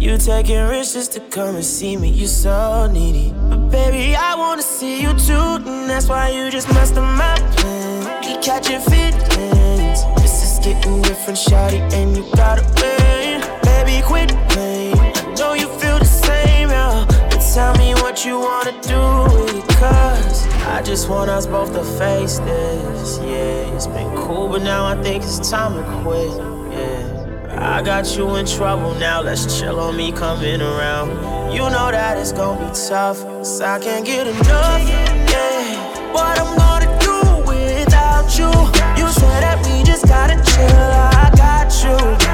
You 0.00 0.16
taking 0.16 0.66
risks 0.66 0.94
just 0.94 1.12
to 1.12 1.20
come 1.20 1.56
and 1.56 1.64
see 1.64 1.94
me, 1.98 2.08
you 2.08 2.26
so 2.26 2.90
needy. 2.90 3.34
But 3.50 3.68
baby, 3.68 4.16
I 4.16 4.34
wanna 4.34 4.62
see 4.62 5.02
you 5.02 5.12
too, 5.18 5.48
and 5.68 5.90
that's 5.90 6.08
why 6.08 6.30
you 6.30 6.50
just 6.50 6.68
messed 6.70 6.96
up 6.96 7.04
my 7.18 7.36
plan. 7.56 8.22
We 8.22 8.40
catching 8.42 8.80
feelings. 8.80 10.00
This 10.22 10.36
is 10.46 10.58
getting 10.64 11.02
different, 11.02 11.38
shawty, 11.38 11.80
and 11.92 12.16
you 12.16 12.24
gotta 12.34 12.64
win. 12.80 13.42
Baby, 13.62 14.00
quit 14.06 14.30
playing. 14.48 14.75
Tell 17.56 17.74
me 17.78 17.94
what 17.94 18.22
you 18.22 18.38
wanna 18.38 18.72
do 18.82 19.00
cause 19.80 20.46
I 20.66 20.82
just 20.84 21.08
want 21.08 21.30
us 21.30 21.46
both 21.46 21.72
to 21.72 21.82
face 21.98 22.38
this. 22.40 23.18
Yeah, 23.20 23.74
it's 23.74 23.86
been 23.86 24.14
cool, 24.14 24.48
but 24.48 24.60
now 24.60 24.84
I 24.84 24.94
think 25.02 25.24
it's 25.24 25.38
time 25.48 25.72
to 25.72 26.02
quit. 26.02 26.36
Yeah. 26.76 27.78
I 27.78 27.82
got 27.82 28.14
you 28.14 28.36
in 28.36 28.44
trouble 28.44 28.92
now, 28.96 29.22
let's 29.22 29.58
chill 29.58 29.80
on 29.80 29.96
me 29.96 30.12
coming 30.12 30.60
around. 30.60 31.08
You 31.50 31.60
know 31.70 31.90
that 31.90 32.18
it's 32.18 32.32
gonna 32.32 32.60
be 32.60 32.70
tough, 32.88 33.20
so 33.42 33.64
I 33.64 33.78
can't 33.78 34.04
get 34.04 34.26
enough. 34.26 34.82
Yeah, 35.32 36.12
what 36.12 36.38
I'm 36.38 36.52
gonna 36.58 36.90
do 37.00 37.16
without 37.50 38.28
you? 38.38 38.52
You 39.00 39.10
said 39.10 39.40
that 39.44 39.64
we 39.64 39.82
just 39.82 40.06
gotta 40.06 40.36
chill, 40.52 40.90
I 41.24 41.32
got 41.34 41.72
you. 41.82 42.25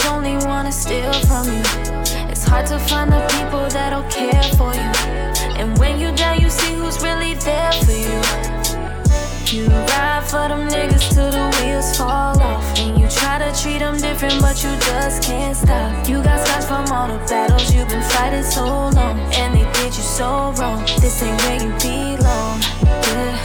Pretending 0.00 0.36
only 0.36 0.46
wanna 0.46 0.72
steal 0.72 1.12
from 1.26 1.46
you. 1.46 1.62
It's 2.30 2.44
hard 2.44 2.66
to 2.66 2.78
find 2.78 3.12
the 3.12 3.20
people 3.34 3.68
that'll 3.68 4.02
care 4.04 4.42
for 4.56 4.72
you. 4.74 4.90
And 5.60 5.76
when 5.78 5.98
you 5.98 6.14
down, 6.14 6.40
you 6.40 6.48
see 6.48 6.74
who's 6.74 7.02
really 7.02 7.34
there 7.34 7.72
for 7.84 7.92
you. 7.92 8.20
You 9.52 9.68
ride 9.68 10.24
for 10.24 10.48
them 10.48 10.68
niggas 10.68 11.12
till 11.12 11.30
the 11.30 11.46
wheels 11.58 11.96
fall 11.96 12.40
off. 12.40 12.78
And 12.78 12.98
you 12.98 13.08
try 13.08 13.38
to 13.38 13.50
treat 13.60 13.80
them 13.80 13.96
different, 13.96 14.40
but 14.40 14.62
you 14.62 14.70
just 14.80 15.22
can't 15.22 15.56
stop. 15.56 16.08
You 16.08 16.22
got 16.22 16.46
scars 16.46 16.66
from 16.66 16.86
all 16.92 17.08
the 17.08 17.18
battles 17.26 17.74
you've 17.74 17.88
been 17.88 18.02
fighting 18.02 18.44
so 18.44 18.64
long. 18.64 19.18
And 19.34 19.54
they 19.54 19.66
did 19.72 19.96
you 19.96 20.04
so 20.18 20.52
wrong. 20.58 20.84
This 21.00 21.22
ain't 21.22 21.40
where 21.42 21.60
you 21.64 21.72
belong. 21.78 22.60
Yeah, 23.08 23.36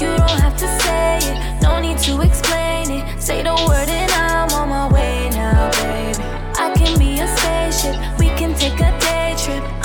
you 0.00 0.16
don't 0.16 0.40
have 0.40 0.56
to 0.56 0.68
say 0.82 1.18
it, 1.22 1.62
no 1.62 1.80
need 1.80 1.98
to 1.98 2.20
explain 2.20 2.90
it. 2.90 3.22
Say 3.22 3.42
the 3.42 3.54
word 3.68 3.88
and 3.88 4.10
I'm 4.12 4.50
on 4.50 4.68
my 4.68 4.92
way 4.92 5.21
we 8.18 8.28
can 8.38 8.54
take 8.54 8.78
a 8.80 8.90
day 9.00 9.34
trip. 9.36 9.81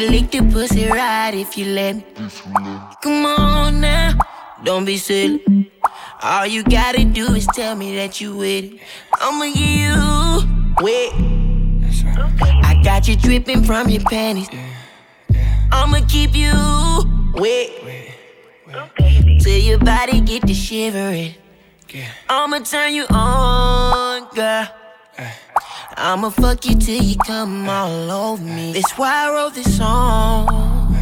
Can 0.00 0.12
lick 0.12 0.30
the 0.30 0.42
pussy 0.52 0.86
right 0.86 1.34
if 1.34 1.56
you 1.56 1.66
let 1.66 1.96
me. 1.96 2.02
Come 3.02 3.26
on 3.26 3.80
now, 3.80 4.12
don't 4.64 4.84
be 4.84 4.96
silly. 4.96 5.70
All 6.22 6.46
you 6.46 6.62
gotta 6.62 7.04
do 7.04 7.34
is 7.34 7.46
tell 7.54 7.76
me 7.76 7.96
that 7.96 8.20
you 8.20 8.36
with 8.36 8.64
it. 8.64 8.80
I'ma 9.20 9.46
give 9.46 9.58
you 9.58 10.74
wet. 10.80 11.12
I 12.62 12.80
got 12.82 13.08
you 13.08 13.16
dripping 13.16 13.64
from 13.64 13.88
your 13.88 14.02
panties. 14.02 14.48
I'ma 15.72 16.00
keep 16.08 16.34
you 16.34 16.52
wet. 17.34 17.70
Till 19.40 19.58
your 19.58 19.78
body 19.78 20.20
get 20.20 20.46
to 20.46 20.54
shivering. 20.54 21.34
I'ma 22.28 22.60
turn 22.60 22.94
you 22.94 23.06
on, 23.10 24.28
girl. 24.34 24.68
I'ma 25.96 26.30
fuck 26.30 26.64
you 26.66 26.76
till 26.76 27.02
you 27.02 27.16
come 27.16 27.68
all 27.68 28.10
over 28.10 28.42
me. 28.42 28.72
That's 28.72 28.92
why 28.92 29.26
I 29.26 29.34
wrote 29.34 29.54
this 29.54 29.76
song. 29.76 30.96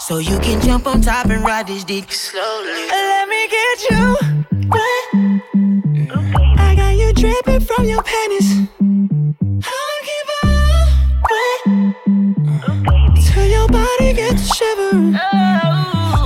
So 0.00 0.18
you 0.18 0.38
can 0.40 0.60
jump 0.62 0.86
on 0.86 1.00
top 1.02 1.26
and 1.26 1.42
ride 1.44 1.66
this 1.66 1.84
dick 1.84 2.10
slowly. 2.12 2.88
Let 2.88 3.28
me 3.28 3.48
get 3.48 3.90
you 3.90 4.16
wet. 4.68 5.04
I 6.58 6.74
got 6.74 6.96
you 6.96 7.12
dripping 7.12 7.60
from 7.60 7.84
your 7.84 8.02
panties. 8.02 8.50
I'ma 8.80 9.98
keep 10.08 10.28
on 10.44 10.86
wet. 11.30 11.62
Till 13.24 13.46
your 13.46 13.68
body 13.68 14.12
gets 14.14 14.56
shivering. 14.56 15.18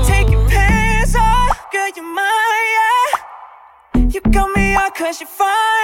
Take 0.07 0.31
your 0.31 0.49
pants 0.49 1.15
off, 1.17 1.71
girl, 1.73 1.89
you're 1.95 2.05
mine, 2.05 2.69
yeah. 2.77 4.07
You 4.09 4.21
got 4.31 4.51
me 4.57 4.75
out 4.75 4.95
cause 4.95 5.21
you're 5.21 5.29
fine. 5.29 5.84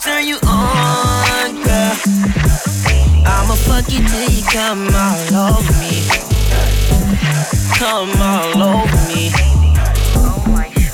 turn 0.00 0.26
you 0.26 0.36
on, 0.46 1.62
girl. 1.62 1.96
I'ma 3.26 3.54
fuck 3.54 3.90
you 3.92 4.00
till 4.08 4.30
you 4.30 4.42
come 4.44 4.88
all 4.94 5.56
over 5.56 5.72
me. 5.78 6.08
Come 7.76 8.10
all 8.20 8.62
over 8.62 9.00
me. 9.08 9.30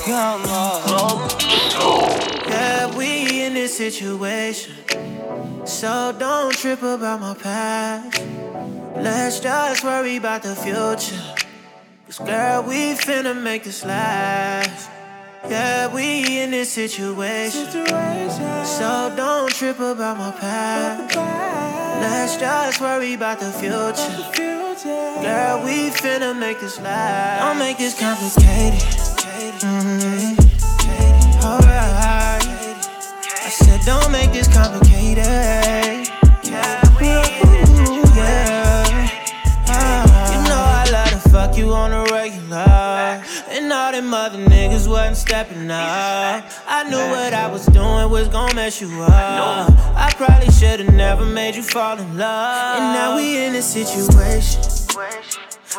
Come 0.03 0.43
all 0.47 1.13
over 1.13 1.37
me. 1.37 2.49
Yeah, 2.49 2.97
we 2.97 3.43
in 3.45 3.53
this 3.53 3.77
situation. 3.77 4.75
So 5.65 6.13
don't 6.17 6.53
trip 6.53 6.81
about 6.81 7.21
my 7.21 7.33
past. 7.33 8.21
Let's 8.97 9.39
just 9.39 9.83
worry 9.85 10.17
about 10.17 10.43
the 10.43 10.55
future. 10.55 11.21
Cause 12.07 12.19
girl, 12.19 12.63
we 12.63 12.93
finna 12.95 13.41
make 13.41 13.63
this 13.63 13.85
last. 13.85 14.96
Yeah, 15.49 15.93
we 15.93 16.41
in 16.41 16.51
this 16.51 16.71
situation. 16.71 17.65
situation. 17.65 18.65
So 18.65 19.13
don't 19.15 19.49
trip 19.49 19.79
about 19.79 20.17
my 20.17 20.31
past. 20.31 21.15
Let's 22.01 22.37
just 22.37 22.81
worry 22.81 23.13
about 23.13 23.39
the 23.39 23.51
future. 23.51 23.93
Girl, 25.21 25.63
we 25.63 25.89
finna 25.89 26.37
make 26.37 26.59
this 26.59 26.79
last. 26.81 27.41
I'll 27.41 27.55
make 27.55 27.77
this 27.77 27.97
complicated. 27.99 28.79
Mm-hmm. 29.61 30.47
Alright. 31.45 32.45
I 33.45 33.49
said, 33.49 33.81
don't 33.85 34.11
make 34.11 34.33
this 34.33 34.47
complicated. 34.53 35.86
You 41.57 41.73
on 41.73 41.91
a 41.91 42.03
regular. 42.11 43.23
And 43.49 43.71
all 43.71 43.91
them 43.91 44.13
other 44.13 44.37
niggas 44.37 44.87
wasn't 44.87 45.17
stepping 45.17 45.69
up. 45.71 46.45
I 46.67 46.83
knew 46.89 46.97
what 46.97 47.33
I 47.33 47.47
was 47.51 47.65
doing 47.65 48.09
was 48.09 48.27
gonna 48.27 48.53
mess 48.53 48.79
you 48.81 48.89
up. 49.01 49.71
I 49.95 50.13
probably 50.15 50.51
should've 50.51 50.93
never 50.93 51.25
made 51.25 51.55
you 51.55 51.63
fall 51.63 51.97
in 51.97 52.17
love. 52.17 52.77
And 52.77 52.93
now 52.93 53.15
we 53.15 53.43
in 53.43 53.53
this 53.53 53.65
situation. 53.65 54.61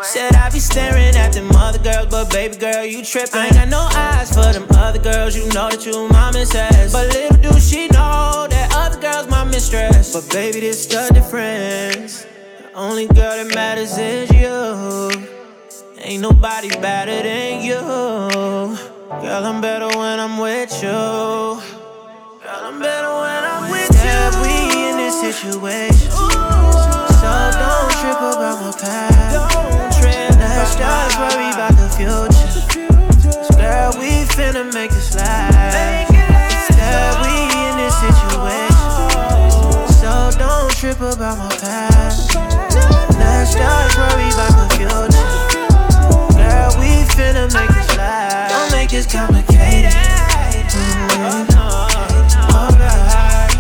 Said 0.03 0.35
I 0.35 0.51
be 0.51 0.61
staring 0.61 1.17
at 1.17 1.33
them 1.33 1.51
other 1.57 1.79
girls, 1.79 2.07
but 2.07 2.31
baby 2.31 2.57
girl, 2.57 2.85
you 2.85 3.05
trippin'. 3.05 3.41
I 3.41 3.47
ain't 3.47 3.55
got 3.55 3.69
no 3.69 3.89
eyes 3.93 4.29
for 4.33 4.53
them 4.53 4.67
other 4.77 4.99
girls. 4.99 5.37
You 5.37 5.47
know 5.49 5.71
that 5.71 5.85
you 5.85 6.09
my 6.09 6.31
mistress. 6.33 6.93
But 6.93 7.09
little 7.09 7.37
do 7.39 7.59
she 7.59 7.89
know 7.89 8.47
that 8.49 8.73
other 8.75 9.01
girls 9.01 9.29
my 9.29 9.45
mistress. 9.45 10.13
But 10.13 10.31
baby, 10.33 10.61
this 10.61 10.87
the 10.87 11.11
difference. 11.13 12.23
The 12.23 12.73
only 12.75 13.07
girl 13.07 13.43
that 13.43 13.53
matters 13.55 13.99
is 13.99 14.31
you. 14.31 15.18
Ain't 16.01 16.23
nobody 16.23 16.69
better 16.69 17.23
than 17.23 17.61
you. 17.61 17.75
Girl, 17.75 19.45
I'm 19.45 19.61
better 19.61 19.89
when 19.89 20.21
I'm 20.21 20.39
with 20.39 20.73
you. 20.81 20.89
Girl, 20.89 21.61
I'm 22.47 22.79
better 22.79 23.13
when 23.19 23.43
I'm 23.45 23.71
with 23.71 23.91
you. 23.91 23.99
Yeah, 24.07 24.31
we 24.41 24.89
in 24.91 24.97
this 24.97 25.21
situation. 25.21 26.11
So 26.11 27.31
don't 27.59 27.91
trip 27.99 28.17
about 28.17 28.63
my 28.63 28.73
past. 28.79 29.35
Don't 29.35 29.93
trip. 29.99 30.31
Let's 30.39 30.77
just 30.77 31.19
worry 31.19 31.51
about 31.51 31.75
the 31.75 31.89
future. 31.99 32.47
Cause 33.27 33.57
girl, 33.57 33.93
we 33.99 34.25
finna 34.39 34.73
make 34.73 34.93
it 34.93 35.03
slide. 35.03 35.51
Yeah, 36.79 37.19
we 37.27 37.35
in 37.67 37.75
this 37.77 37.95
situation. 37.99 38.77
So 39.99 40.31
don't 40.39 40.71
trip 40.77 41.01
about 41.01 41.39
my 41.39 41.49
past. 41.59 42.35
Let's 43.19 43.53
just 43.53 43.99
worry 43.99 44.29
about 44.31 44.71
the 44.71 44.77
future. 44.77 45.18
Finna 47.29 47.45
make 47.53 47.69
it 47.69 47.91
slide. 47.91 48.49
Don't 48.49 48.73
make 48.73 48.89
this 48.89 49.05
complicated. 49.07 49.93
Mm, 50.73 51.45
alright. 52.57 53.53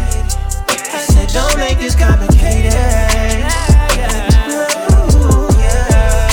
I 0.70 1.04
said, 1.06 1.28
don't 1.34 1.58
make 1.58 1.76
this 1.76 1.94
complicated. 1.94 2.72
Ooh, 5.12 5.52
yeah. 5.60 6.32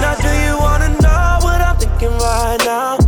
Now, 0.00 0.14
do 0.22 0.30
you 0.46 0.54
wanna 0.60 0.90
know 1.02 1.38
what 1.42 1.60
I'm 1.60 1.76
thinking 1.76 2.16
right 2.16 2.60
now? 2.64 2.98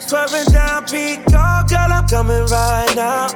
Swerving 0.00 0.52
down 0.52 0.84
Pico, 0.86 1.62
girl, 1.70 1.92
I'm 1.92 2.08
coming 2.08 2.44
right 2.46 2.92
now. 2.96 3.28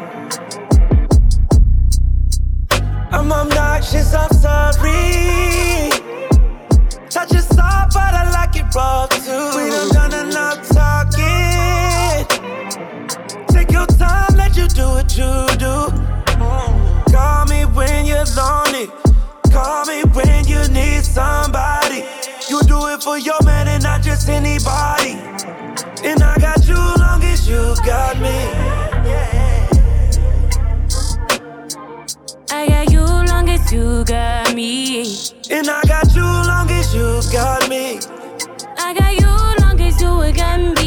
I'm 3.13 3.31
obnoxious, 3.31 4.13
I'm 4.15 4.33
sorry. 4.33 5.90
It 7.33 7.43
soft, 7.43 7.95
but 7.95 8.15
I 8.15 8.31
like 8.33 8.57
it 8.57 8.75
raw 8.75 9.07
too. 9.07 9.51
We 9.57 9.71
done 9.71 10.11
done 10.11 10.29
enough 10.29 10.69
talking. 10.69 12.27
Take 13.49 13.71
your 13.73 13.87
time, 13.87 14.37
let 14.37 14.57
you 14.57 14.69
do 14.69 14.87
what 14.89 15.17
you 15.17 15.33
do. 15.59 15.91
Call 17.13 17.47
me 17.47 17.65
when 17.65 18.07
you're 18.07 18.25
lonely. 18.37 18.89
Call 19.51 19.85
me 19.87 20.05
when 20.15 20.47
you 20.47 20.63
need 20.69 21.05
somebody. 21.05 22.05
You 22.49 22.63
do 22.63 22.87
it 22.89 23.03
for 23.03 23.19
your 23.19 23.41
man 23.45 23.69
and 23.69 23.83
not 23.83 24.03
just 24.03 24.29
anybody. 24.29 25.19
And 26.05 26.23
I 26.23 26.37
got 26.39 26.67
you 26.67 26.77
long 26.77 27.23
as 27.25 27.49
you 27.49 27.75
got 27.85 28.19
me. 28.19 28.39
I 32.51 32.67
got 32.69 32.91
you 32.93 33.01
long 33.01 33.49
as 33.49 33.73
you 33.73 34.05
got 34.05 34.55
me. 34.55 35.40
And 35.53 35.69
I 35.69 35.83
got 35.83 36.15
you 36.15 36.23
long 36.23 36.71
as 36.71 36.95
you 36.95 37.21
got 37.33 37.69
me. 37.69 37.99
I 38.79 38.95
got 38.95 39.15
you 39.19 39.27
long 39.61 39.81
as 39.81 40.01
you 40.01 40.33
got 40.33 40.61
me. 40.61 40.80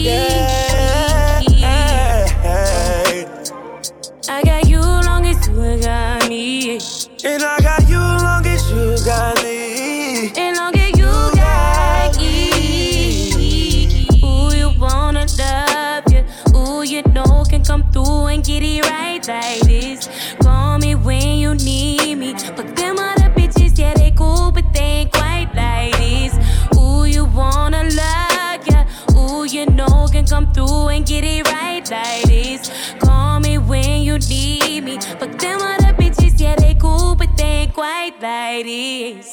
Through 30.54 30.90
and 30.90 31.06
get 31.06 31.24
it 31.24 31.48
right 31.52 31.90
like 31.90 32.24
this. 32.24 32.72
Call 33.00 33.40
me 33.40 33.58
when 33.58 34.02
you 34.02 34.20
need 34.20 34.84
me. 34.84 34.98
But 35.20 35.40
them 35.40 35.60
other 35.62 35.94
bitches, 35.94 36.40
yeah, 36.40 36.56
they 36.56 36.76
cool, 36.76 37.16
but 37.16 37.36
they 37.38 37.64
ain't 37.64 37.74
quite 37.74 38.22
like 38.22 38.66
this. 38.66 39.32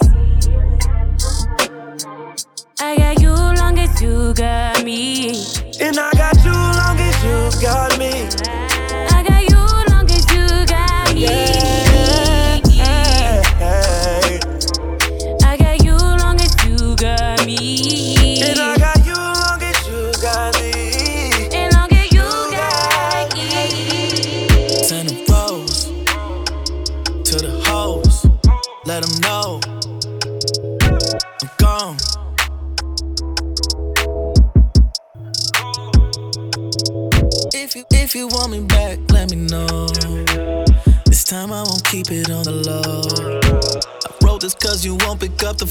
I 2.80 2.96
got 2.96 3.20
you 3.20 3.30
long 3.30 3.78
as 3.78 4.00
you 4.00 4.34
got 4.34 4.84
me. 4.84 5.28
And 5.80 5.98
I 5.98 6.10
got 6.12 6.36
you 6.44 6.52
long 6.52 6.98
as 6.98 7.24
you 7.24 7.62
got 7.62 7.98
me. 7.98 8.49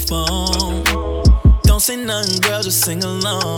Phone. 0.09 0.83
Don't 1.61 1.79
say 1.79 1.95
nothing, 1.95 2.41
girl, 2.41 2.63
just 2.63 2.83
sing 2.83 3.03
along. 3.03 3.48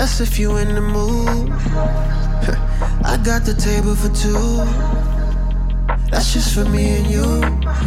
That's 0.00 0.18
if 0.18 0.38
you 0.38 0.56
in 0.56 0.74
the 0.74 0.80
mood. 0.80 1.52
I 3.04 3.20
got 3.22 3.44
the 3.44 3.52
table 3.52 3.94
for 3.94 4.08
two. 4.16 4.64
That's 6.10 6.32
just 6.32 6.54
for 6.54 6.64
me 6.64 6.96
and 6.96 7.06
you, 7.06 7.28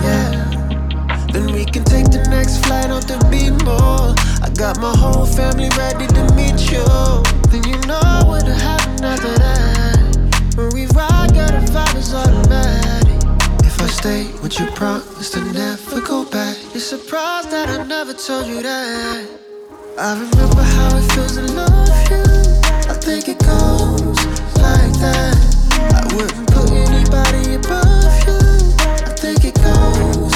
yeah. 0.05 0.30
Then 1.34 1.51
we 1.51 1.66
can 1.66 1.84
take 1.84 2.11
the 2.11 2.24
next 2.30 2.64
flight 2.68 2.91
off 2.91 3.07
the 3.07 3.18
B-more. 3.32 4.14
I 4.45 4.49
got 4.53 4.78
my 4.80 4.95
whole 4.95 5.26
family 5.26 5.70
ready 5.76 6.05
to 6.05 6.24
meet 6.38 6.61
you. 6.70 6.86
Then 7.49 7.66
you 7.66 7.82
know 7.89 8.22
what'll 8.30 8.61
happen 8.61 9.03
after 9.03 9.34
that. 9.41 10.53
When 10.55 10.70
we 10.70 10.86
ride, 10.93 11.34
girl, 11.34 11.49
the 11.49 11.66
vibe 11.74 11.97
is 11.97 12.14
automatic. 12.14 13.66
If 13.66 13.82
I 13.82 13.88
stay, 13.88 14.30
would 14.43 14.53
you 14.59 14.68
promise 14.78 15.32
to 15.32 15.41
never 15.51 15.99
go 16.01 16.26
back? 16.30 16.57
You're 16.74 16.80
surprised 16.80 17.49
that 17.49 17.70
I 17.70 17.84
never 17.88 18.14
told 18.14 18.45
you 18.45 18.61
that. 18.61 19.43
I 19.96 20.14
remember 20.14 20.64
how 20.64 20.98
it 20.98 21.12
feels 21.14 21.36
to 21.36 21.44
love 21.54 22.10
you. 22.10 22.24
I 22.89 22.96
think 23.00 23.30
it 23.30 23.38
goes 23.38 24.18
like 24.58 24.91
that. 25.00 25.38
I 25.94 26.16
wouldn't 26.16 26.48
put 26.52 26.72
anybody 26.72 27.54
above 27.54 28.12
you. 28.26 28.39
I 29.06 29.14
think 29.16 29.46
it 29.46 29.54
goes 29.54 30.32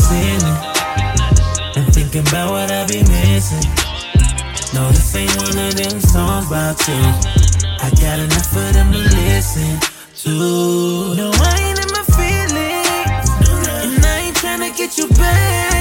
at 0.00 1.76
and 1.76 1.94
thinking 1.94 2.26
about 2.28 2.50
what 2.50 2.70
I 2.70 2.86
be 2.86 3.02
missing. 3.02 3.68
No, 4.74 4.88
this 4.90 5.14
ain't 5.14 5.34
one 5.36 5.58
of 5.58 5.74
them 5.74 6.00
songs 6.00 6.46
about 6.46 6.78
you. 6.88 7.02
I 7.80 7.90
got 8.00 8.18
enough 8.18 8.46
for 8.46 8.72
them 8.72 8.92
to 8.92 8.98
listen 8.98 9.78
to. 10.22 11.14
No, 11.14 11.30
I 11.32 11.54
ain't 11.66 11.78
in 11.78 11.90
my 11.92 12.04
feelings, 12.16 13.28
and 13.82 14.04
I 14.04 14.18
ain't 14.26 14.36
tryna 14.36 14.76
get 14.76 14.98
you 14.98 15.08
back, 15.08 15.73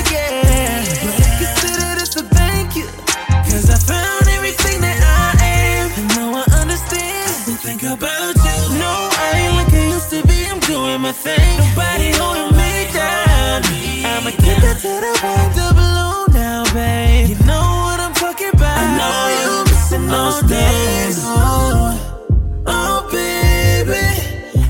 those 20.33 20.49
days. 20.49 21.17
Oh, 21.21 22.63
oh, 22.65 23.09
baby. 23.11 24.05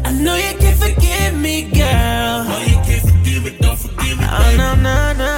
I 0.03 0.11
know 0.11 0.35
you 0.35 0.53
can 0.59 0.75
forgive 0.75 1.39
me, 1.39 1.63
girl. 1.63 2.45
Oh, 2.47 2.63
you 2.67 2.77
can 2.87 2.99
forgive 2.99 3.45
it, 3.47 3.59
don't 3.61 3.77
forgive 3.77 4.19
it. 4.19 4.29
Oh, 4.29 4.55
no, 4.57 4.75
no, 4.75 5.13
no. 5.13 5.33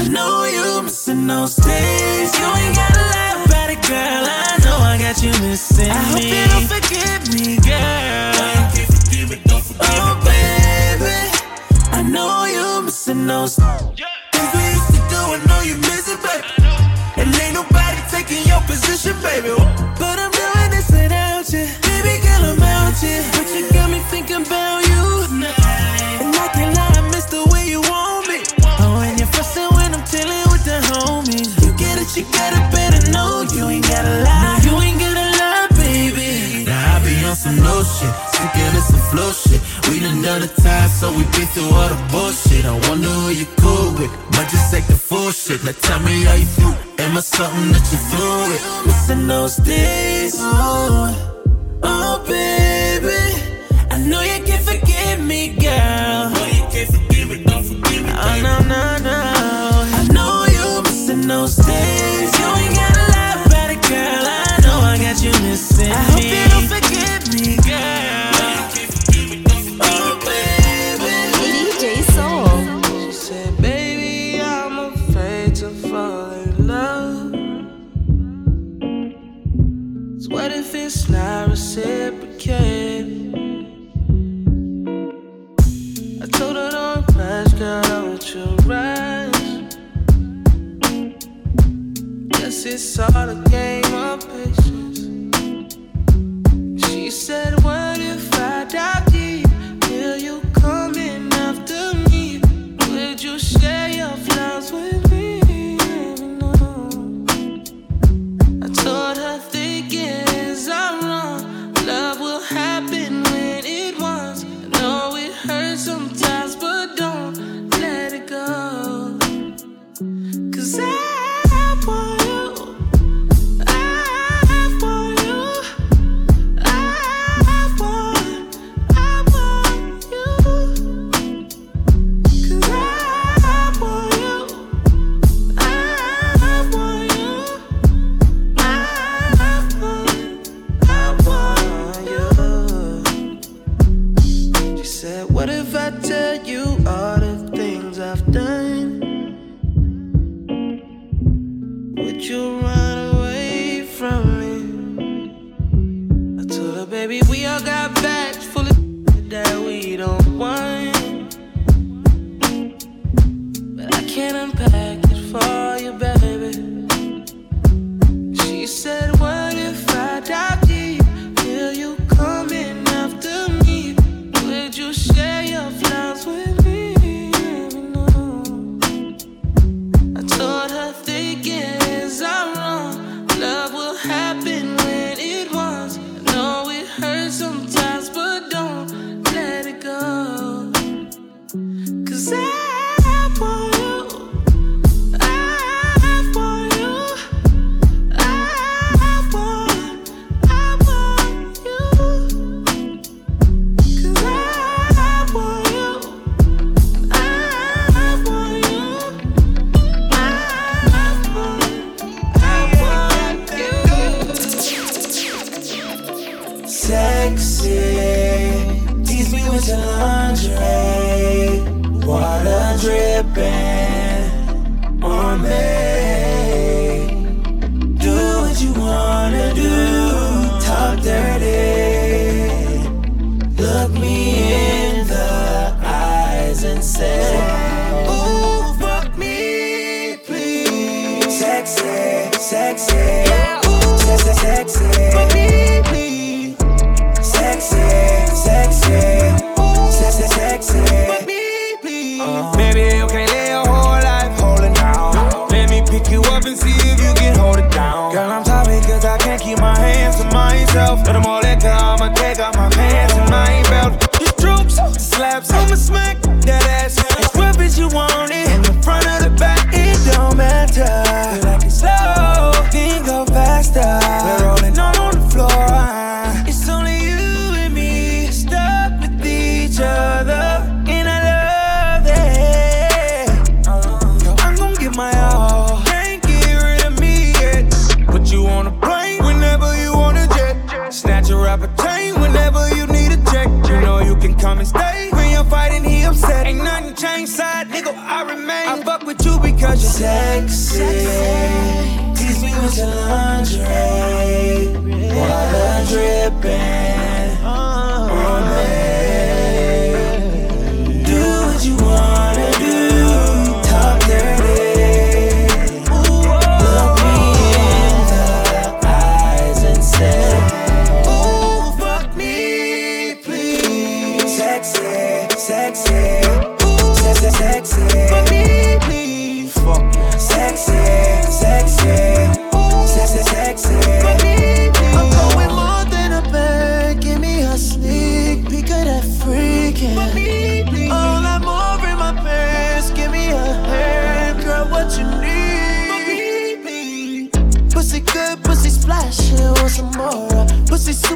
I 0.00 0.08
know 0.10 0.44
you 0.44 0.82
missing 0.82 1.26
those 1.26 1.56
days. 1.56 2.38
You 2.38 2.46
ain't 2.60 2.76
gotta 2.76 3.04
lie 3.14 3.44
about 3.44 3.70
it, 3.70 3.82
girl. 3.88 4.24
I 4.26 4.58
know 4.64 4.76
I 4.76 4.98
got 4.98 5.22
you 5.22 5.32
missing 5.46 5.90
I 5.90 6.02
hope 6.10 6.22
you 6.22 6.44
don't 6.52 6.68
forgive 6.76 7.22
me, 7.34 7.56
girl. 7.64 8.48
You 8.52 8.68
can 8.74 8.86
forgive 8.92 9.32
it, 9.32 9.44
don't 9.44 9.64
forgive 9.64 9.80
oh, 9.82 10.14
baby. 10.28 11.18
I 11.92 12.02
know 12.02 12.44
you 12.44 12.82
missing 12.84 13.26
those 13.26 13.58
of 40.28 40.40
the 40.42 40.62
time, 40.62 40.88
so 40.88 41.10
we 41.10 41.22
been 41.34 41.46
through 41.54 41.70
all 41.78 41.88
the 41.88 41.98
bullshit. 42.12 42.64
I 42.64 42.74
wonder 42.88 43.08
who 43.08 43.30
you 43.30 43.46
cool 43.62 43.92
with, 43.98 44.12
Might 44.34 44.48
just 44.50 44.72
take 44.72 44.86
the 44.86 44.94
full 44.94 45.30
shit. 45.30 45.64
Now 45.64 45.72
tell 45.72 46.00
me 46.00 46.24
how 46.24 46.34
you 46.34 46.46
feel. 46.46 46.74
Am 47.04 47.16
I 47.16 47.20
something 47.20 47.72
that 47.72 47.86
you 47.92 47.98
through 48.08 48.42
with? 48.50 48.86
Missing 48.86 49.26
those 49.26 49.56
days, 49.56 50.34
oh, 50.38 51.80
oh 51.82 52.24
baby. 52.26 53.24
I 53.90 53.96
know 54.08 54.20
you 54.20 54.42
can't 54.44 54.64
forgive 54.64 55.20
me, 55.24 55.56
girl. 55.56 56.32
Oh, 56.34 56.50
you 56.56 56.64
can't 56.72 56.90
forgive 56.94 57.28
me, 57.30 57.44
don't 57.44 57.64
forgive 57.64 58.02
me. 58.04 58.10
Baby. 58.10 58.18
Oh 58.18 58.42
no 58.42 58.58
no. 58.68 58.97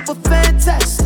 Super 0.07 0.29
fantastic. 0.29 1.02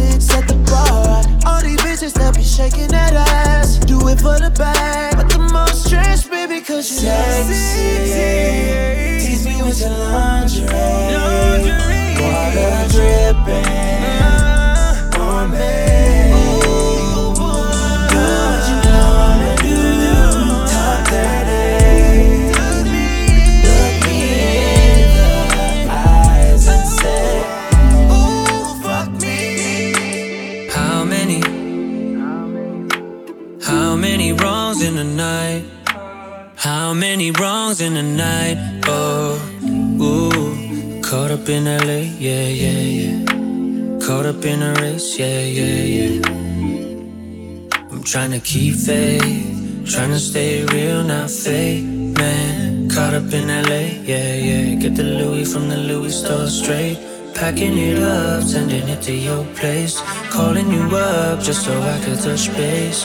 Keep 48.46 48.76
faith, 48.76 49.90
trying 49.90 50.10
to 50.10 50.20
stay 50.20 50.64
real, 50.66 51.02
not 51.02 51.28
fake, 51.28 51.84
man. 51.84 52.88
Caught 52.88 53.14
up 53.14 53.32
in 53.32 53.48
LA, 53.48 53.82
yeah, 54.06 54.34
yeah. 54.48 54.74
Get 54.76 54.94
the 54.94 55.02
Louis 55.02 55.52
from 55.52 55.68
the 55.68 55.76
Louis 55.76 56.14
store 56.14 56.46
straight. 56.46 56.98
Packing 57.34 57.76
it 57.76 57.98
up, 57.98 58.42
sending 58.44 58.88
it 58.88 59.02
to 59.02 59.12
your 59.12 59.44
place. 59.56 60.00
Calling 60.30 60.70
you 60.72 60.84
up 60.96 61.40
just 61.40 61.64
so 61.66 61.74
I 61.78 61.98
could 62.04 62.20
touch 62.20 62.46
base. 62.56 63.04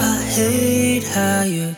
I 0.00 0.16
hate 0.36 1.04
how 1.04 1.42
you're 1.42 1.76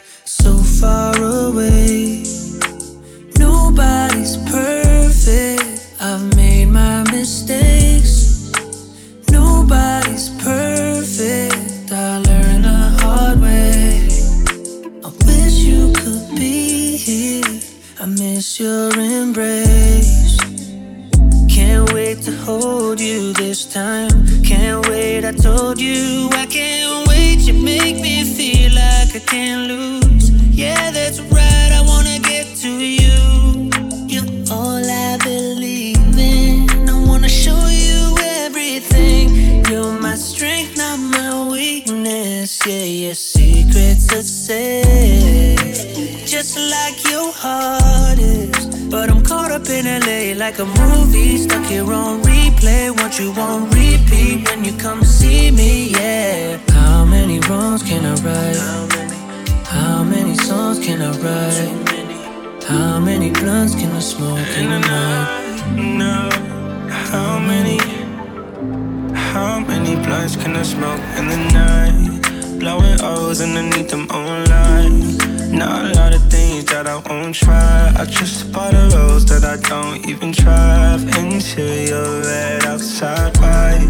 blunts 70.32 70.36
can 70.36 70.56
I 70.56 70.62
smoke 70.62 71.00
in 71.18 71.28
the 71.28 71.36
night? 71.52 72.58
Blowing 72.58 73.00
O's 73.00 73.40
underneath 73.40 73.90
them 73.90 74.08
online. 74.10 75.16
Not 75.56 75.84
a 75.84 75.94
lot 75.94 76.14
of 76.14 76.22
things 76.30 76.64
that 76.66 76.86
I 76.86 76.96
won't 76.96 77.34
try. 77.34 77.92
I 77.96 78.04
just 78.04 78.52
bought 78.52 78.74
a 78.74 78.88
Royce 78.94 79.24
that 79.24 79.44
I 79.44 79.56
don't 79.68 80.08
even 80.08 80.32
drive. 80.32 81.02
Interior 81.18 82.22
red 82.22 82.64
outside 82.64 83.36
white. 83.38 83.88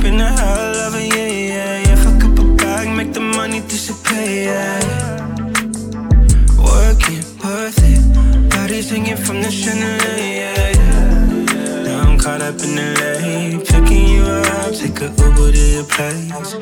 Been 0.00 0.20
a 0.20 0.30
hell 0.30 0.76
of 0.86 0.94
a 0.94 1.02
year, 1.02 1.28
yeah, 1.28 1.78
yeah. 1.86 1.96
Fuck 1.96 2.24
up 2.24 2.38
a 2.38 2.44
bag, 2.56 2.96
make 2.96 3.12
the 3.12 3.20
money 3.20 3.60
disappear, 3.60 4.44
yeah. 4.50 4.80
Working, 6.58 7.22
worth 7.42 7.80
it. 7.82 8.50
Body 8.50 8.82
singing 8.82 9.16
from 9.16 9.42
the 9.42 9.50
chandelier, 9.50 10.40
yeah, 10.42 10.70
yeah. 10.70 11.82
Now 11.84 12.10
I'm 12.10 12.18
caught 12.18 12.42
up 12.42 12.60
in 12.62 12.74
the 12.74 12.86
lane. 13.00 13.75
Take 14.72 15.00
a 15.00 15.04
Uber 15.04 15.52
to 15.52 15.58
your 15.58 15.84
place. 15.84 16.54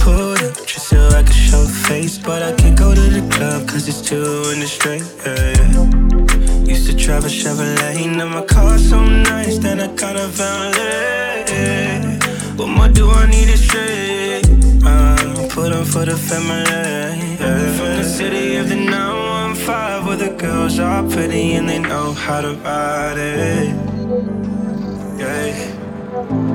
Pull 0.00 0.32
up 0.32 0.66
just 0.66 0.88
so 0.88 0.98
I 1.10 1.22
can 1.22 1.32
show 1.32 1.64
face. 1.64 2.18
But 2.18 2.42
I 2.42 2.52
can't 2.56 2.76
go 2.76 2.92
to 2.92 3.00
the 3.00 3.22
club 3.34 3.68
cause 3.68 3.86
it's 3.88 4.02
two 4.02 4.50
in 4.52 4.58
the 4.58 4.66
straight, 4.66 5.04
yeah. 5.24 6.66
Used 6.66 6.86
to 6.90 6.96
drive 6.96 7.24
a 7.24 7.28
Chevrolet, 7.28 8.16
now 8.16 8.26
my 8.26 8.44
car's 8.44 8.88
so 8.90 9.04
nice 9.04 9.58
that 9.58 9.78
I 9.78 9.86
kinda 9.88 10.28
found 10.28 10.74
it. 10.76 12.58
What 12.58 12.68
more 12.68 12.88
do 12.88 13.08
I 13.10 13.26
need 13.26 13.46
to 13.46 13.56
say? 13.56 14.42
Uh, 14.84 15.46
put 15.48 15.72
on 15.72 15.84
for 15.84 16.04
the 16.04 16.16
family. 16.16 17.36
Yeah. 17.38 17.76
From 17.76 17.96
the 17.96 18.04
city 18.04 18.56
of 18.56 18.68
the 18.70 18.76
915, 18.76 20.06
where 20.06 20.16
the 20.16 20.30
girls 20.36 20.80
are 20.80 21.04
pretty 21.08 21.54
and 21.54 21.68
they 21.68 21.78
know 21.78 22.12
how 22.12 22.40
to 22.40 22.54
ride 22.54 23.18
it. 23.18 23.68
Yeah. 25.18 25.81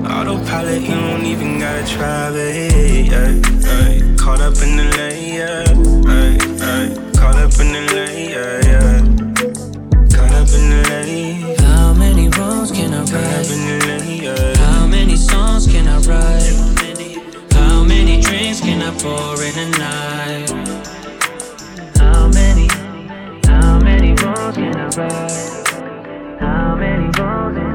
Autopilot, 0.10 0.84
you 0.84 0.96
don't 0.96 1.26
even 1.26 1.60
gotta 1.60 1.86
try. 1.86 2.30
Yeah, 2.30 3.28
yeah. 3.28 4.16
Caught 4.16 4.40
up 4.40 4.56
in 4.64 4.78
the 4.78 4.86
lane, 4.98 5.34
yeah. 5.36 5.64
yeah, 5.68 6.38
yeah. 6.64 6.96
Caught 7.20 7.36
up 7.36 7.60
in 7.60 7.74
the 7.74 7.82
lane, 7.94 8.30
yeah, 8.30 8.62
yeah. 8.68 9.02
Caught 10.16 10.32
up 10.32 10.48
in 10.56 10.70
the 10.72 10.80
lane. 10.90 11.56
How 11.60 11.94
many 11.94 12.30
wrongs 12.30 12.72
can 12.72 12.94
I 12.94 13.06
Caught 13.06 13.16
up 13.16 13.52
in 13.52 13.62
the 13.68 13.86
lane, 13.86 14.24
yeah. 14.24 14.56
How 14.56 14.88
many 14.88 15.18
songs 15.18 15.68
can 15.68 15.88
I 15.90 16.00
write? 16.08 16.56
How 17.52 17.84
many 17.84 18.22
drinks 18.22 18.62
can 18.62 18.82
I 18.82 18.92
pour 18.98 19.44
in 19.44 19.58
a 19.60 19.70
night? 19.78 20.50
How 21.98 22.30
many, 22.30 22.68
how 23.46 23.78
many 23.80 24.14
wrongs 24.24 24.56
can 24.56 24.74
I 24.74 24.88
right? 24.96 26.40
How 26.40 26.76
many 26.76 27.10
wrongs 27.20 27.67